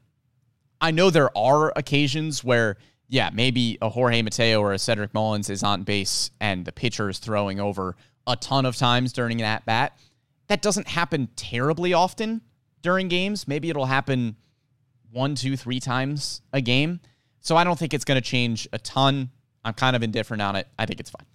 [0.85, 2.77] I know there are occasions where,
[3.07, 7.09] yeah, maybe a Jorge Mateo or a Cedric Mullins is on base and the pitcher
[7.09, 7.95] is throwing over
[8.27, 9.97] a ton of times during an at bat.
[10.45, 12.41] That doesn't happen terribly often
[12.83, 13.47] during games.
[13.47, 14.35] Maybe it'll happen
[15.09, 16.99] one, two, three times a game.
[17.39, 19.31] So I don't think it's going to change a ton.
[19.63, 20.67] I'm kind of indifferent on it.
[20.77, 21.25] I think it's fine.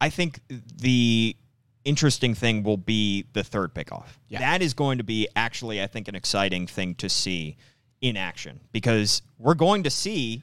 [0.00, 1.36] I think the
[1.84, 4.06] interesting thing will be the third pickoff.
[4.28, 4.38] Yeah.
[4.38, 7.58] That is going to be actually, I think, an exciting thing to see
[8.00, 10.42] in action because we're going to see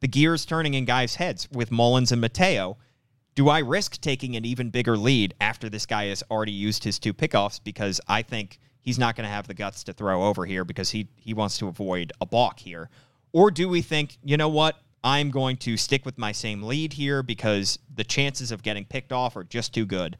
[0.00, 2.76] the gears turning in guys' heads with Mullins and Mateo.
[3.34, 6.98] Do I risk taking an even bigger lead after this guy has already used his
[6.98, 10.46] two pickoffs because I think he's not going to have the guts to throw over
[10.46, 12.90] here because he he wants to avoid a balk here?
[13.32, 14.76] Or do we think, you know what?
[15.02, 19.12] I'm going to stick with my same lead here because the chances of getting picked
[19.12, 20.16] off are just too good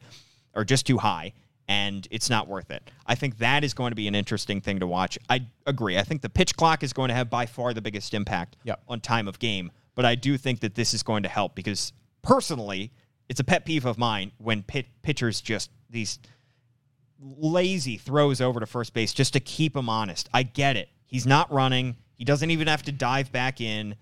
[0.53, 1.33] or just too high
[1.67, 2.89] and it's not worth it.
[3.05, 5.17] I think that is going to be an interesting thing to watch.
[5.29, 5.97] I agree.
[5.97, 8.81] I think the pitch clock is going to have by far the biggest impact Yep.
[8.87, 11.91] on time of game, but I do think that this is going to help because
[12.21, 12.91] personally,
[13.29, 16.19] it's a pet peeve of mine when pit, pitchers just these
[17.19, 20.29] lazy throws over to first base just to keep him honest.
[20.33, 20.89] I get it.
[21.05, 21.95] He's not running.
[22.17, 23.95] He doesn't even have to dive back in.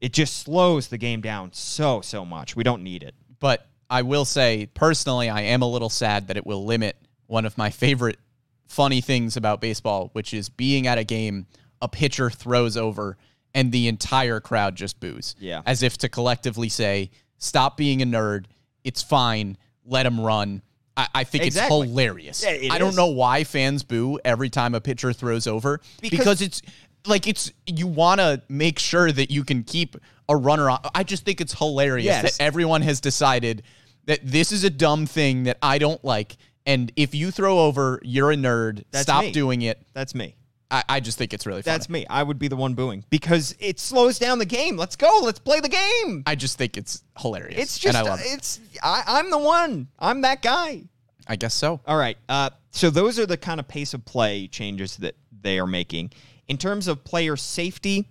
[0.00, 2.56] It just slows the game down so so much.
[2.56, 3.14] We don't need it.
[3.40, 7.44] But I will say, personally, I am a little sad that it will limit one
[7.44, 8.18] of my favorite
[8.66, 11.46] funny things about baseball, which is being at a game,
[11.82, 13.18] a pitcher throws over,
[13.54, 15.36] and the entire crowd just boos.
[15.38, 15.60] Yeah.
[15.66, 18.46] As if to collectively say, stop being a nerd.
[18.82, 19.58] It's fine.
[19.84, 20.62] Let him run.
[20.96, 21.80] I, I think Exactly.
[21.82, 22.42] it's hilarious.
[22.42, 22.96] Yeah, it I don't is.
[22.96, 26.62] know why fans boo every time a pitcher throws over Because- because it's
[27.06, 29.96] like it's you want to make sure that you can keep
[30.28, 30.78] a runner on.
[30.94, 32.36] I just think it's hilarious Yes.
[32.38, 33.64] that everyone has decided
[34.06, 36.36] that this is a dumb thing that I don't like.
[36.66, 38.84] And if you throw over, you're a nerd.
[38.90, 39.32] That's Stop me.
[39.32, 39.80] doing it.
[39.94, 40.36] That's me.
[40.70, 41.74] I, I just think it's really funny.
[41.74, 42.06] That's me.
[42.08, 44.76] I would be the one booing because it slows down the game.
[44.76, 45.20] Let's go.
[45.22, 46.22] Let's play the game.
[46.26, 47.60] I just think it's hilarious.
[47.60, 48.26] It's just and I love it.
[48.26, 49.88] it's I, I'm the one.
[49.98, 50.84] I'm that guy.
[51.28, 51.80] I guess so.
[51.86, 52.16] All right.
[52.28, 56.10] Uh, so those are the kind of pace of play changes that they are making
[56.48, 58.08] in terms of player safety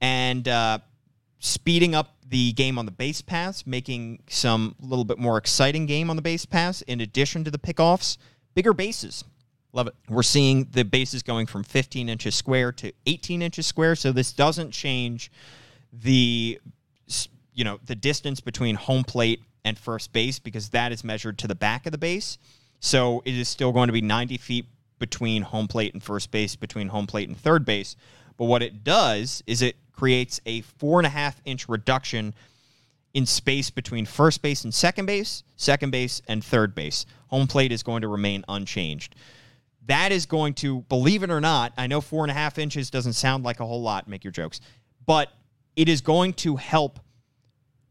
[0.00, 0.78] and uh,
[1.38, 6.08] speeding up the game on the base pass, making some little bit more exciting game
[6.08, 6.80] on the base pass.
[6.82, 8.16] In addition to the pickoffs,
[8.54, 9.24] bigger bases.
[9.72, 9.94] Love it.
[10.08, 13.94] We're seeing the bases going from 15 inches square to 18 inches square.
[13.96, 15.30] So this doesn't change
[15.92, 16.60] the
[17.52, 21.48] you know the distance between home plate and first base because that is measured to
[21.48, 22.38] the back of the base.
[22.78, 24.66] So it is still going to be 90 feet
[24.98, 27.96] between home plate and first base, between home plate and third base.
[28.36, 32.32] But what it does is it creates a four and a half inch reduction
[33.12, 37.04] in space between first base and second base, second base and third base.
[37.28, 39.14] Home plate is going to remain unchanged.
[39.84, 42.88] That is going to, believe it or not, I know four and a half inches
[42.88, 44.62] doesn't sound like a whole lot, make your jokes,
[45.04, 45.28] but
[45.76, 46.98] it is going to help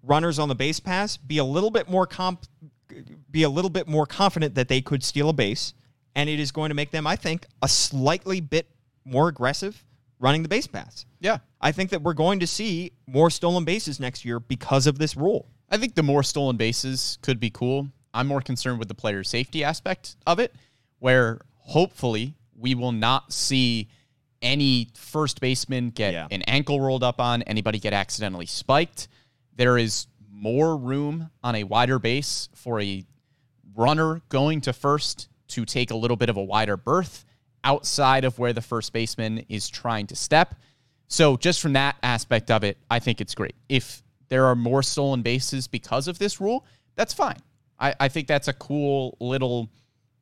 [0.02, 2.46] runners on the base pass be a little bit more comp
[3.30, 5.76] be a little bit more confident that they could steal a base
[6.16, 8.66] and it is going to make them i think a slightly bit
[9.04, 9.84] more aggressive
[10.20, 11.38] running the base pass Yeah.
[11.62, 15.16] i think that we're going to see more stolen bases next year because of this
[15.16, 17.90] rule I think the more stolen bases could be cool.
[18.12, 20.56] I'm more concerned with the player safety aspect of it,
[20.98, 23.88] where hopefully we will not see
[24.42, 26.28] any first baseman get Yeah.
[26.32, 29.10] an ankle rolled up on, anybody get accidentally spiked.
[29.58, 33.06] There is more room on a wider base for a
[33.76, 37.26] runner going to first to take a little bit of a wider berth
[37.64, 40.56] outside of where the first baseman is trying to step.
[41.08, 43.56] So, just from that aspect of it, I think it's great.
[43.68, 47.40] If there are more stolen bases because of this rule, that's fine.
[47.80, 49.70] I, I think that's a cool little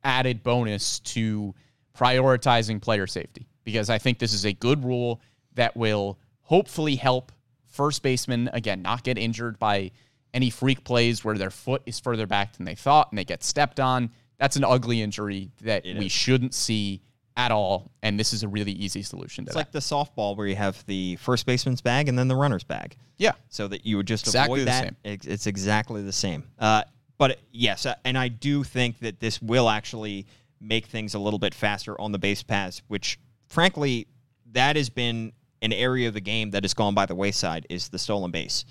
[0.02, 1.54] added bonus to
[1.96, 5.20] prioritizing player safety because I think this is a good rule
[5.54, 7.32] that will hopefully help
[7.66, 9.90] first basemen, again, not get injured by
[10.32, 13.42] any freak plays where their foot is further back than they thought and they get
[13.42, 14.10] stepped on.
[14.38, 17.02] That's an ugly injury that we shouldn't see
[17.38, 17.90] at all.
[18.02, 19.60] And this is a really easy solution to it's that.
[19.60, 22.96] like the softball where you have the first baseman's bag and then the runner's bag
[23.16, 23.32] yeah.
[23.48, 24.84] so that you would just Exactly avoid the that.
[24.84, 24.96] same.
[25.04, 26.42] It's, it's exactly the same.
[26.58, 26.82] Uh,
[27.16, 30.26] but yes, uh, and I do think that this will actually
[30.60, 34.08] make things a little bit faster on the base paths, which frankly,
[34.52, 35.32] that has been
[35.62, 38.64] an area of the game that has gone by the wayside is the stolen base.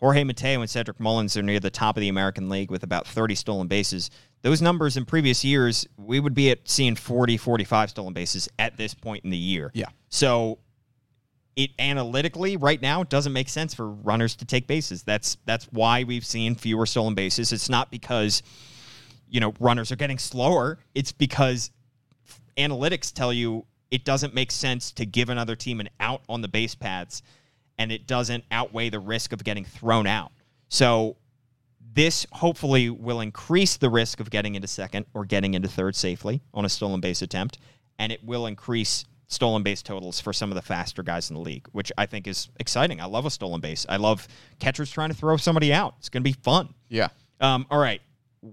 [0.00, 3.06] Jorge Mateo and Cedric Mullins are near the top of the American League with about
[3.06, 4.10] 30 stolen bases.
[4.42, 8.78] Those numbers in previous years, we would be at seeing 40, 45 stolen bases at
[8.78, 9.70] this point in the year.
[9.74, 9.88] Yeah.
[10.08, 10.58] So
[11.56, 15.02] it analytically right now it doesn't make sense for runners to take bases.
[15.02, 17.52] That's that's why we've seen fewer stolen bases.
[17.52, 18.42] It's not because
[19.28, 20.78] you know runners are getting slower.
[20.94, 21.70] It's because
[22.56, 26.48] analytics tell you it doesn't make sense to give another team an out on the
[26.48, 27.22] base paths
[27.80, 30.32] and it doesn't outweigh the risk of getting thrown out.
[30.68, 31.16] So
[31.94, 36.42] this hopefully will increase the risk of getting into second or getting into third safely
[36.52, 37.58] on a stolen base attempt,
[37.98, 41.40] and it will increase stolen base totals for some of the faster guys in the
[41.40, 43.00] league, which I think is exciting.
[43.00, 43.86] I love a stolen base.
[43.88, 44.28] I love
[44.58, 45.94] catchers trying to throw somebody out.
[46.00, 46.74] It's going to be fun.
[46.90, 47.08] Yeah.
[47.40, 48.02] Um, all right.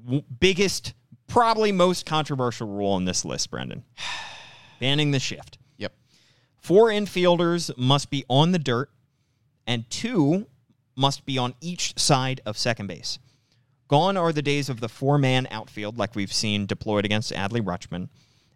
[0.05, 0.93] W- biggest,
[1.27, 3.83] probably most controversial rule on this list, Brendan.
[4.79, 5.57] Banning the shift.
[5.77, 5.93] Yep.
[6.61, 8.89] Four infielders must be on the dirt,
[9.67, 10.47] and two
[10.95, 13.19] must be on each side of second base.
[13.87, 17.61] Gone are the days of the four man outfield, like we've seen deployed against Adley
[17.61, 18.09] Rutschman,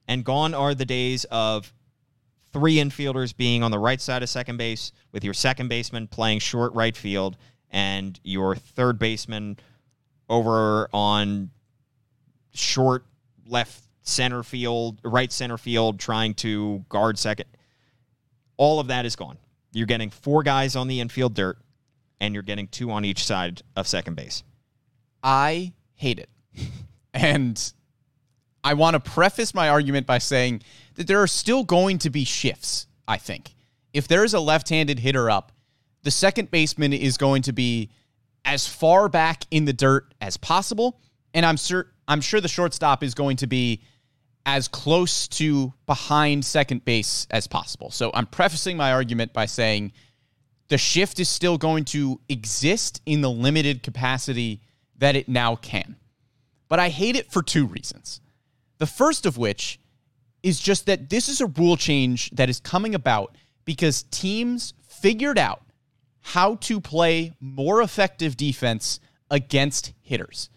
[0.08, 1.72] and gone are the days of
[2.52, 6.40] three infielders being on the right side of second base, with your second baseman playing
[6.40, 7.38] short right field,
[7.70, 9.58] and your third baseman
[10.30, 11.50] over on
[12.54, 13.06] short
[13.46, 17.48] left center field, right center field, trying to guard second.
[18.58, 19.38] All of that is gone.
[19.72, 21.58] You're getting four guys on the infield dirt,
[22.20, 24.44] and you're getting two on each side of second base.
[25.24, 26.30] I hate it.
[27.14, 27.74] and
[28.64, 30.62] I want to preface my argument by saying
[30.96, 33.56] that there are still going to be shifts, I think.
[33.94, 35.52] If there is a left handed hitter up,
[36.04, 37.90] the second baseman is going to be
[38.46, 41.00] as far back in the dirt as possible.
[41.34, 43.84] And I'm sure I'm sure the shortstop is going to be
[44.46, 47.92] as close to behind second base as possible.
[47.92, 49.94] So I'm prefacing my argument by saying
[50.70, 54.62] the shift is still going to exist in the limited capacity
[54.98, 55.98] that it now can.
[56.70, 58.22] But I hate it for two reasons.
[58.78, 59.80] The first of which
[60.42, 63.36] is just that this is a rule change that is coming about
[63.66, 65.62] because teams figured out
[66.22, 70.50] how to play more effective defense against hitters.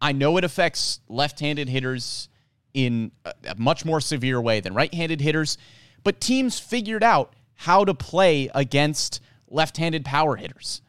[0.00, 2.29] I know it affects left handed hitters
[2.74, 5.58] in a much more severe way than right handed hitters,
[6.04, 10.82] but teams figured out how to play against left handed power hitters.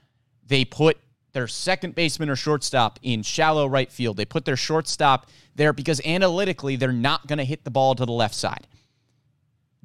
[0.45, 0.97] They put
[1.34, 4.17] their second baseman or shortstop in shallow right field.
[4.17, 8.05] They put their shortstop there because analytically they're not going to hit the ball to
[8.05, 8.67] the left side.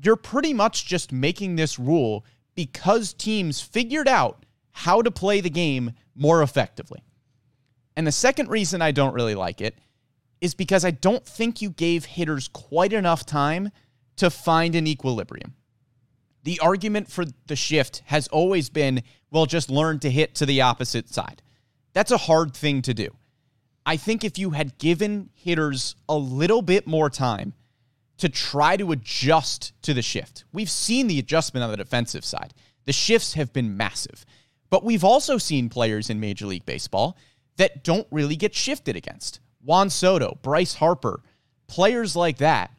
[0.03, 2.25] You're pretty much just making this rule
[2.55, 7.03] because teams figured out how to play the game more effectively.
[7.97, 9.79] And the second reason I don't really like it
[10.41, 13.71] is because I don't think you gave hitters quite enough time
[14.17, 15.55] to find an equilibrium.
[16.45, 20.63] The argument for the shift has always been well, just learn to hit to the
[20.63, 21.43] opposite side.
[21.93, 23.17] That's a hard thing to do.
[23.85, 27.55] I think if you had given hitters a little bit more time
[28.19, 32.55] to try to adjust to the shift, we've seen the adjustment on the defensive side.
[32.85, 34.25] The shifts have been massive.
[34.71, 37.17] But we've also seen players in Major League Baseball
[37.57, 39.41] that don't really get shifted against.
[39.67, 41.21] Juan Soto, Bryce Harper,
[41.67, 42.71] players like that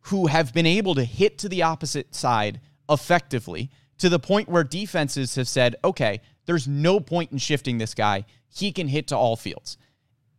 [0.00, 2.60] who have been able to hit to the opposite side
[2.90, 7.94] effectively to the point where defenses have said, okay, there's no point in shifting this
[7.94, 8.24] guy.
[8.48, 9.78] He can hit to all fields.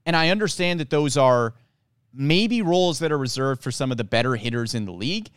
[0.05, 1.53] And I understand that those are
[2.13, 5.29] maybe roles that are reserved for some of the better hitters in the league.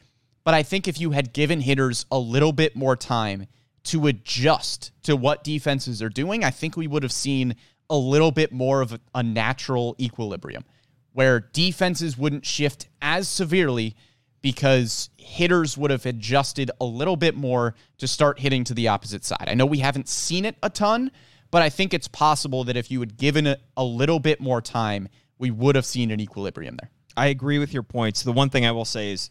[0.45, 3.47] But I think if you had given hitters a little bit more time
[3.85, 7.57] to adjust to what defenses are doing, I think we would have seen
[7.91, 10.65] a little bit more of a, natural equilibrium
[11.13, 13.97] where defenses wouldn't shift as severely
[14.41, 19.25] because hitters would have adjusted a little bit more to start hitting to the opposite
[19.25, 19.49] side.
[19.49, 21.11] I know we haven't seen it a ton,
[21.51, 24.63] but I think it's possible that if you had given it a little bit more
[24.63, 26.91] time, we would have seen an equilibrium there.
[27.17, 28.23] I agree with your points.
[28.23, 29.31] The one thing I will say is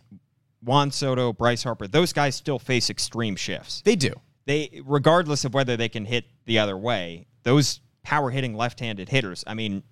[0.62, 3.82] Juan Soto, Bryce Harper, those guys still face extreme shifts.
[3.82, 4.14] They do.
[4.46, 7.80] They regardless of whether they can hit the other way, those
[8.10, 9.84] power hitting left-handed hitters, I mean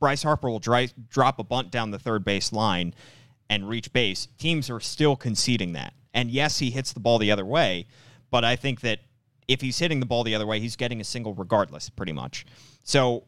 [0.00, 2.94] Bryce Harper will dry, drop a bunt down the third base line
[3.50, 4.28] and reach base.
[4.38, 5.92] Teams are still conceding that.
[6.14, 7.86] And yes, he hits the ball the other way,
[8.30, 9.00] but I think that
[9.46, 12.46] if he's hitting the ball the other way, he's getting a single regardless, pretty much.
[12.82, 13.24] So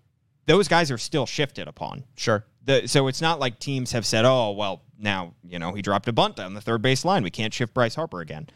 [0.46, 2.04] those guys are still shifted upon.
[2.16, 2.46] Sure.
[2.64, 6.08] The, so it's not like teams have said, "Oh, well, now you know he dropped
[6.08, 7.22] a bunt down the third base line.
[7.22, 8.48] We can't shift Bryce Harper again."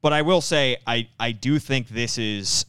[0.00, 2.66] But I will say, I I do think this is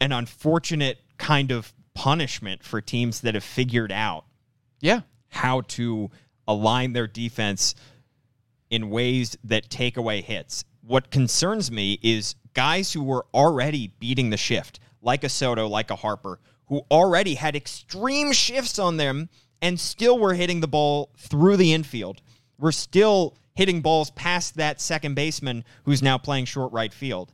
[0.00, 4.24] an unfortunate kind of punishment for teams that have figured out
[4.80, 5.00] Yeah.
[5.28, 6.10] how to
[6.46, 7.74] align their defense
[8.70, 10.64] in ways that take away hits.
[10.82, 15.90] What concerns me is guys who were already beating the shift, like a Soto, like
[15.90, 19.28] a Harper, who already had extreme shifts on them
[19.62, 22.20] and still were hitting the ball through the infield.
[22.58, 27.32] We're still hitting balls past that second baseman who's now playing short right field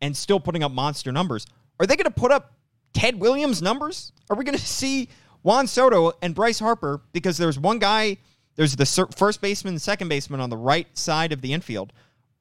[0.00, 1.46] and still putting up monster numbers.
[1.80, 2.52] Are they going to put up
[2.92, 4.12] Ted Williams numbers?
[4.28, 5.08] Are we going to see
[5.42, 8.18] Juan Soto and Bryce Harper because there's one guy,
[8.56, 11.92] there's the first baseman second baseman on the right side of the infield.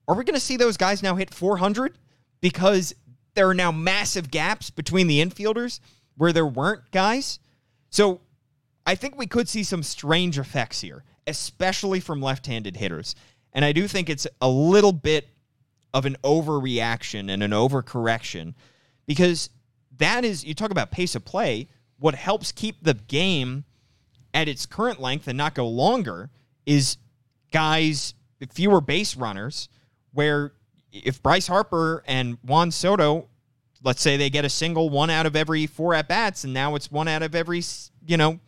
[0.08, 1.98] Are we going to see those guys now hit 400
[2.42, 2.94] because
[3.36, 5.80] there are now massive gaps between the infielders
[6.18, 7.40] where there weren't guys?
[7.90, 8.20] So
[8.86, 13.16] I think we could see some strange effects here, especially from left-handed hitters.
[13.54, 15.30] And I do think it's a little bit
[15.94, 18.56] of an overreaction and an overcorrection
[19.10, 19.50] because
[19.98, 23.64] that is you talk about pace of play, what helps keep the game
[24.36, 26.30] at its current length and not go longer
[26.68, 26.98] is
[27.52, 28.14] guys
[28.52, 29.68] fewer base runners
[30.14, 30.52] where
[30.92, 33.28] if Bryce Harper and Juan Soto
[33.84, 36.76] let's say they get a single one out of every four at bats and now
[36.76, 37.64] it's one out of every
[38.06, 38.40] you know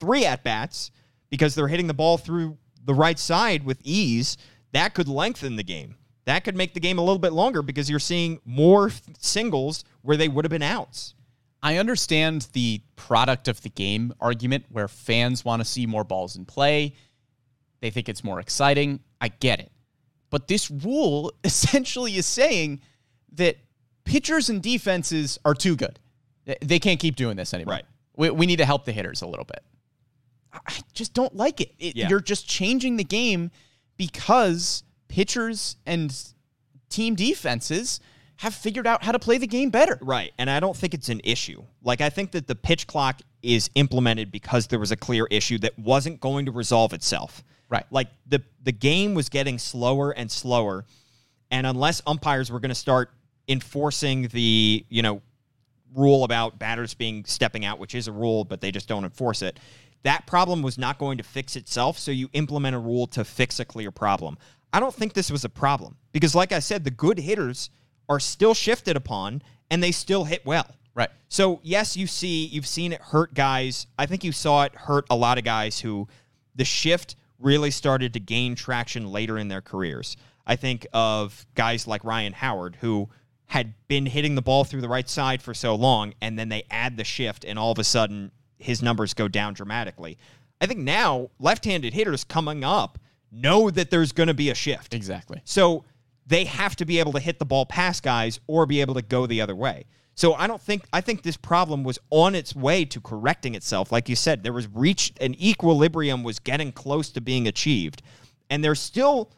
[0.00, 0.90] three at bats
[1.30, 4.36] because they're hitting the ball through the right side with ease
[4.72, 5.96] that could lengthen the game
[6.30, 10.16] that could make the game a little bit longer because you're seeing more singles where
[10.16, 11.14] they would have been outs
[11.62, 16.36] I understand the product of the game argument where fans want to see more balls
[16.36, 16.94] in play.
[17.80, 19.00] They think it's more exciting.
[19.20, 19.70] I get it.
[20.30, 22.80] But this rule essentially is saying
[23.34, 23.58] that
[24.04, 25.98] pitchers and defenses are too good.
[26.62, 27.74] They can't keep doing this anymore.
[27.74, 27.84] Right.
[28.16, 29.62] We, we need to help the hitters a little bit.
[30.54, 31.74] I just don't like it.
[31.78, 32.08] It- Yeah.
[32.08, 33.50] You're just changing the game
[33.98, 36.16] because pitchers and
[36.88, 38.00] team defenses
[38.36, 39.98] have figured out how to play the game better.
[40.00, 40.32] Right.
[40.38, 41.62] And I don't think it's an issue.
[41.82, 45.58] Like, I think that the pitch clock is implemented because there was a clear issue
[45.58, 47.44] that wasn't going to resolve itself.
[47.68, 47.84] Right.
[47.90, 50.86] Like, the, the game was getting slower and slower.
[51.50, 53.10] And unless umpires were going to start
[53.46, 55.20] enforcing the, you know,
[55.94, 59.42] rule about batters being stepping out, which is a rule, but they just don't enforce
[59.42, 59.58] it,
[60.02, 61.98] that problem was not going to fix itself.
[61.98, 64.38] So you implement a rule to fix a clear problem.
[64.72, 67.70] I don't think this was a problem because, like I said, the good hitters
[68.08, 70.66] are still shifted upon and they still hit well.
[70.94, 71.10] Right.
[71.28, 73.86] So yes, you see, you've seen it hurt guys.
[73.98, 76.08] I think you saw it hurt a lot of guys who
[76.54, 80.16] the shift really started to gain traction later in their careers.
[80.46, 83.08] I think of guys like Ryan Howard who
[83.46, 86.62] had been hitting the ball through the right side for so long, and then they
[86.70, 90.18] add the shift, and all of a sudden his numbers go down dramatically.
[90.60, 92.98] I think now left-handed hitters coming up
[93.30, 94.94] know that there's going to be a shift.
[94.94, 95.40] Exactly.
[95.44, 95.84] So
[96.26, 99.02] they have to be able to hit the ball past guys or be able to
[99.02, 99.84] go the other way.
[100.14, 103.90] So I don't think I think this problem was on its way to correcting itself.
[103.90, 108.02] Like you said, there was reached an equilibrium was getting close to being achieved.
[108.50, 109.30] And there's still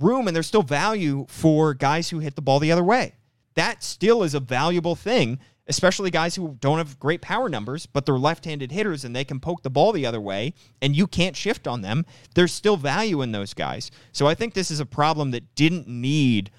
[0.00, 3.14] room and there's still value for guys who hit the ball the other way.
[3.54, 8.04] That still is a valuable thing, especially guys who don't have great power numbers, but
[8.04, 10.52] they're left-handed hitters and they can poke the ball the other way
[10.82, 12.04] and you can't shift on them.
[12.34, 13.90] There's still value in those guys.
[14.12, 16.50] So I think this is a problem that didn't need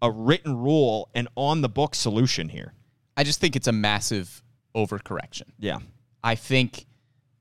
[0.00, 2.72] a written rule and on the book solution here.
[3.16, 4.42] I just think it's a massive
[4.74, 5.48] overcorrection.
[5.58, 5.78] Yeah.
[6.22, 6.86] I think,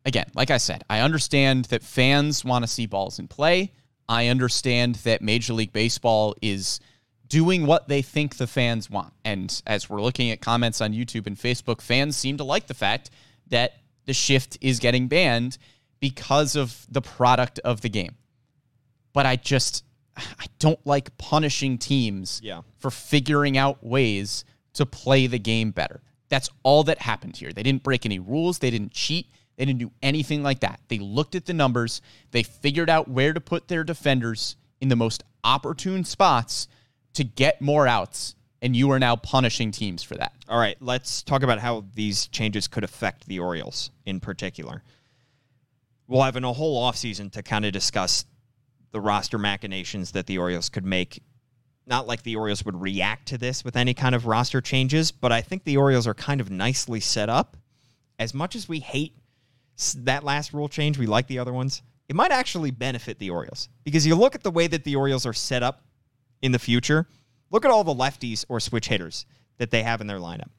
[0.06, 3.74] again, like I said, I understand that fans want to see balls in play.
[4.08, 6.80] I understand that Major League Baseball is
[7.36, 9.12] doing what they think the fans want.
[9.26, 12.74] And as we're looking at comments on YouTube and Facebook, fans seem to like the
[12.74, 13.10] fact
[13.48, 13.74] that
[14.06, 15.58] the shift is getting banned
[16.00, 18.16] because of the product of the game.
[19.12, 19.84] But I just,
[20.16, 22.62] I don't like punishing teams Yeah.
[22.78, 26.02] for figuring out ways to play the game better.
[26.30, 27.52] That's all that happened here.
[27.52, 29.28] They didn't break any rules, they didn't cheat,
[29.58, 30.80] they didn't do anything like that.
[30.88, 34.96] They looked at the numbers, they figured out where to put their defenders in the
[34.96, 36.70] most opportune spots
[37.16, 40.34] to get more outs, and you are now punishing teams for that.
[40.48, 44.84] All right, let's talk about how these changes could affect the Orioles in particular.
[46.08, 48.26] We'll have a whole offseason to kind of discuss
[48.92, 51.22] the roster machinations that the Orioles could make.
[51.88, 55.32] Not like the Orioles would react to this with any kind of roster changes, but
[55.32, 57.58] I think the Orioles are kind of nicely set up.
[58.18, 59.16] As much as we hate
[59.98, 61.82] that last rule change, we like the other ones.
[62.08, 65.26] It might actually benefit the Orioles because you look at the way that the Orioles
[65.26, 65.84] are set up
[66.46, 67.08] in the future.
[67.50, 69.26] Look at all the lefties or switch hitters
[69.58, 70.50] that they have in their lineup.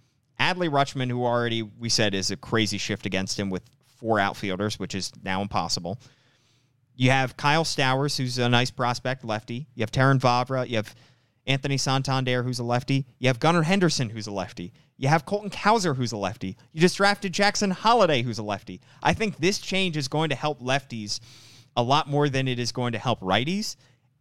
[0.40, 4.78] Adley Rutschman, who already we said is a crazy shift against him with four outfielders,
[4.78, 5.98] which is now impossible.
[6.96, 9.66] You have Kyle Stowers, who's a nice prospect, lefty.
[9.74, 10.68] You have Terrin Vavra.
[10.68, 10.94] You have
[11.46, 13.06] Anthony Santander, who's a lefty.
[13.18, 14.72] You have Gunnar Henderson, who's a lefty.
[14.96, 16.56] You have Colton Cowser, who's a lefty.
[16.72, 18.80] You just drafted Jackson Holliday, who's a lefty.
[19.02, 21.20] I think this change is going to help lefties
[21.76, 23.76] a lot more than it is going to help righties.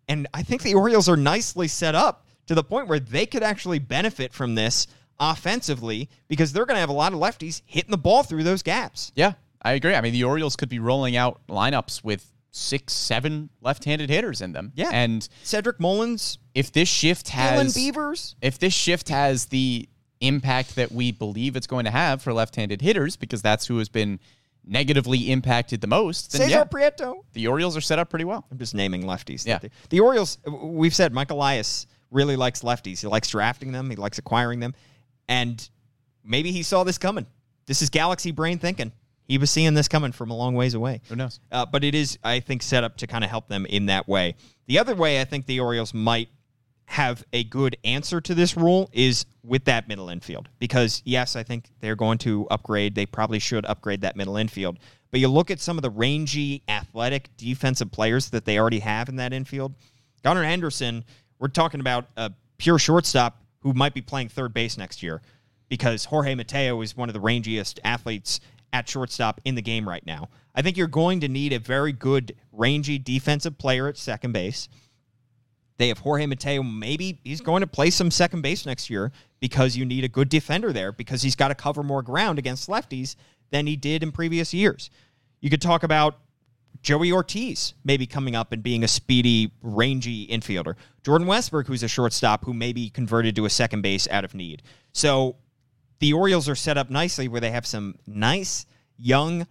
[0.07, 3.43] And I think the Orioles are nicely set up to the point where they could
[3.43, 4.87] actually benefit from this
[5.19, 8.61] offensively because they're going to have a lot of lefties hitting the ball through those
[8.61, 9.11] gaps.
[9.15, 9.95] Yeah, I agree.
[9.95, 14.53] I mean, the Orioles could be rolling out lineups with six, seven left-handed hitters in
[14.53, 14.71] them.
[14.75, 14.89] Yeah.
[14.93, 18.35] and Cedric Mullins, if this shift Dylan has Beavers.
[18.41, 19.89] if this shift has the
[20.21, 23.89] impact that we believe it's going to have for left-handed hitters, because that's who has
[23.89, 24.19] been
[24.67, 27.23] negatively impacted the most, then Cesar yeah, Prieto.
[27.33, 28.45] the Orioles are set up pretty well.
[28.51, 29.45] I'm just naming lefties.
[29.45, 29.59] Yeah.
[29.59, 33.01] The, the Orioles, we've said Mike Elias really likes lefties.
[33.01, 34.73] He likes drafting them, he likes acquiring them.
[35.27, 35.67] And
[36.23, 37.25] maybe he saw this coming.
[37.65, 38.91] This is galaxy brain thinking.
[39.27, 41.01] He was seeing this coming from a long ways away.
[41.09, 41.39] Who knows?
[41.51, 44.07] Uh, but it is, I think, set up to kind of help them in that
[44.07, 44.35] way.
[44.67, 46.29] The other way I think the Orioles might
[46.87, 50.49] have a good answer to this rule is with that middle infield.
[50.59, 52.95] Because, yes, I think they're going to upgrade.
[52.95, 54.77] They probably should upgrade that middle infield.
[55.11, 59.09] But you look at some of the rangy, athletic, defensive players that they already have
[59.09, 59.73] in that infield.
[60.23, 61.05] Gunnar Henderson,
[61.39, 65.21] we're talking about a pure shortstop who might be playing third base next year
[65.69, 68.39] because Jorge Mateo is one of the rangiest athletes
[68.73, 70.29] at shortstop in the game right now.
[70.53, 74.67] I think you're going to need a very good, rangy defensive player at second base.
[75.77, 76.63] They have Jorge Mateo.
[76.63, 80.29] Maybe he's going to play some second base next year because you need a good
[80.29, 83.15] defender there because he's got to cover more ground against lefties
[83.51, 84.89] than he did in previous years.
[85.41, 86.19] You could talk about
[86.81, 90.75] Joey Ortiz maybe coming up and being a speedy, rangy infielder.
[91.03, 94.33] Jordan Westburg, who's a shortstop who may be converted to a second base out of
[94.33, 94.61] need.
[94.93, 95.35] So
[95.99, 98.65] the Orioles are set up nicely where they have some nice,
[98.97, 99.47] young,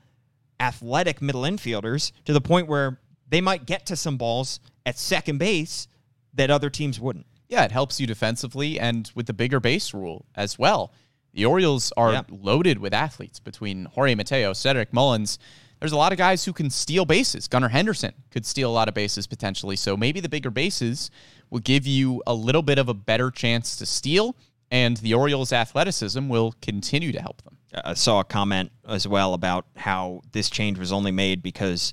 [0.61, 5.39] athletic middle infielders to the point where they might get to some balls at second
[5.39, 5.89] base
[6.35, 7.26] that other teams wouldn't.
[7.49, 10.93] Yeah, it helps you defensively and with the bigger base rule as well.
[11.32, 12.22] The Orioles are Yeah.
[12.28, 15.39] loaded with athletes between Jorge Mateo, Cedric Mullins.
[15.80, 17.49] There's a lot of guys who can steal bases.
[17.49, 19.76] Gunnar Henderson could steal a lot of bases potentially.
[19.76, 21.11] So maybe the bigger bases
[21.51, 24.35] will give you a little bit of a better chance to steal,
[24.70, 27.59] and the Orioles' athleticism will continue to help them.
[27.85, 31.93] I saw a comment as well about how this change was only made because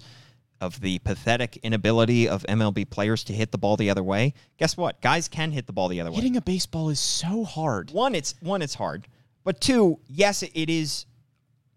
[0.61, 4.33] of the pathetic inability of MLB players to hit the ball the other way.
[4.57, 5.01] Guess what?
[5.01, 6.15] Guys can hit the ball the other way.
[6.15, 7.91] Hitting a baseball is so hard.
[7.91, 9.07] one it's one it's hard
[9.43, 11.05] but two yes it is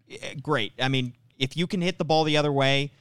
[0.09, 2.91] eh, great i mean if you can hit the ball the other way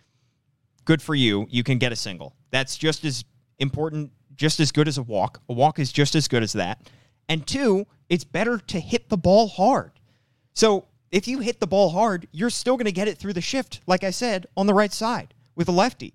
[0.85, 3.25] good for you you can get a single that's just as
[3.59, 6.91] important just as good as a walk a walk is just as good as that
[7.29, 9.93] and two it's better to hit the ball hard
[10.53, 13.41] so if you hit the ball hard you're still going to get it through the
[13.41, 16.15] shift like i said on the right side with a lefty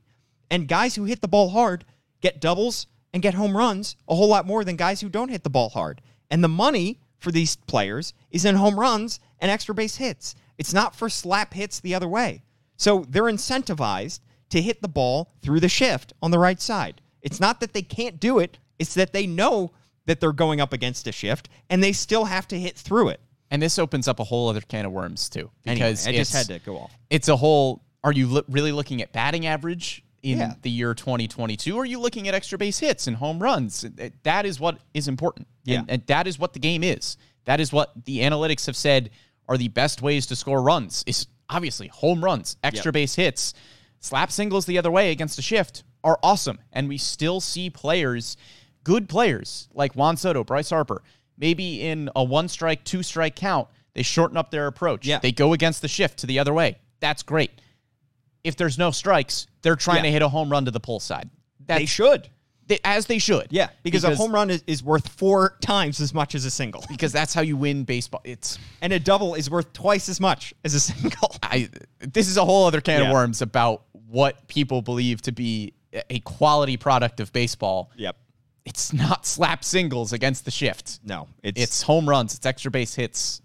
[0.50, 1.86] and guys who hit the ball hard
[2.22, 5.44] get doubles and get home runs a whole lot more than guys who don't hit
[5.44, 6.02] the ball hard.
[6.30, 10.36] And the money for these players is in home runs and extra base hits.
[10.58, 12.44] It's not for slap hits the other way.
[12.78, 14.20] So they're incentivized
[14.50, 17.02] to hit the ball through the shift on the right side.
[17.22, 19.72] It's not that they can't do it, it's that they know
[20.06, 23.20] that they're going up against a shift and they still have to hit through it.
[23.52, 26.34] And this opens up a whole other can of worms too, Anyway, because I just
[26.34, 26.92] had to go off.
[27.10, 27.82] It's a whole.
[28.04, 30.54] Are you lo- really looking at batting average in Yeah.
[30.62, 31.76] the year 2022?
[31.76, 33.86] Or are you looking at extra base hits and home runs?
[34.24, 35.48] That is what is important.
[35.66, 35.80] Yeah.
[35.80, 37.18] And, and that is what the game is.
[37.46, 39.10] That is what the analytics have said
[39.48, 41.04] are the best ways to score runs.
[41.08, 42.94] Is obviously home runs, extra Yep.
[42.94, 43.54] base hits,
[44.00, 46.60] slap singles the other way against a shift are awesome.
[46.72, 48.38] And we still see players,
[48.84, 51.02] good players like Juan Soto, Bryce Harper,
[51.38, 55.06] maybe in a one strike, two strike count, they shorten up their approach.
[55.08, 55.20] Yeah.
[55.20, 56.78] They go against the shift to the other way.
[57.00, 57.52] That's great.
[58.44, 60.04] If there's no strikes, they're trying Yeah.
[60.04, 61.30] to hit a home run to the pull side.
[61.66, 62.30] That's, They should.
[62.68, 63.48] they- as they should.
[63.52, 66.84] Yeah, because, a home run is, is worth four times as much as a single.
[66.90, 68.22] because that's how you win baseball.
[68.24, 71.36] It's And a double is worth twice as much as a single.
[71.44, 71.70] I
[72.00, 73.08] this is a whole other can Yeah.
[73.10, 75.74] of worms about what people believe to be
[76.10, 77.92] a quality product of baseball.
[77.98, 78.16] Yep.
[78.66, 81.00] It's not slap singles against the shift.
[81.04, 83.42] No, it's, It's home runs, it's extra base hits.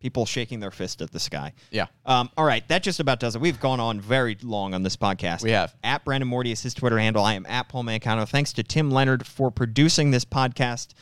[0.00, 1.52] People shaking their fist at the sky.
[1.70, 1.86] Yeah.
[2.06, 3.40] Um, all right, that just about does it.
[3.40, 5.42] We've gone on very long on this podcast.
[5.42, 5.74] We have.
[5.82, 7.24] At Brandon Morty is his Twitter handle.
[7.24, 8.28] I am at Paul Mancano.
[8.28, 10.94] Thanks to Tim Leonard for producing this podcast.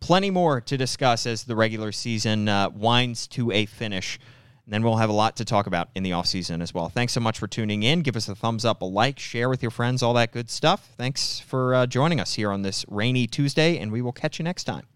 [0.00, 4.18] Plenty more to discuss as the regular season uh, winds to a finish.
[4.64, 6.88] And then we'll have a lot to talk about in the offseason as well.
[6.88, 8.00] Thanks so much for tuning in.
[8.00, 10.92] Give us a thumbs up, a like, share with your friends, all that good stuff.
[10.96, 14.44] Thanks for uh, joining us here on this rainy Tuesday, and we will catch you
[14.44, 14.86] next time.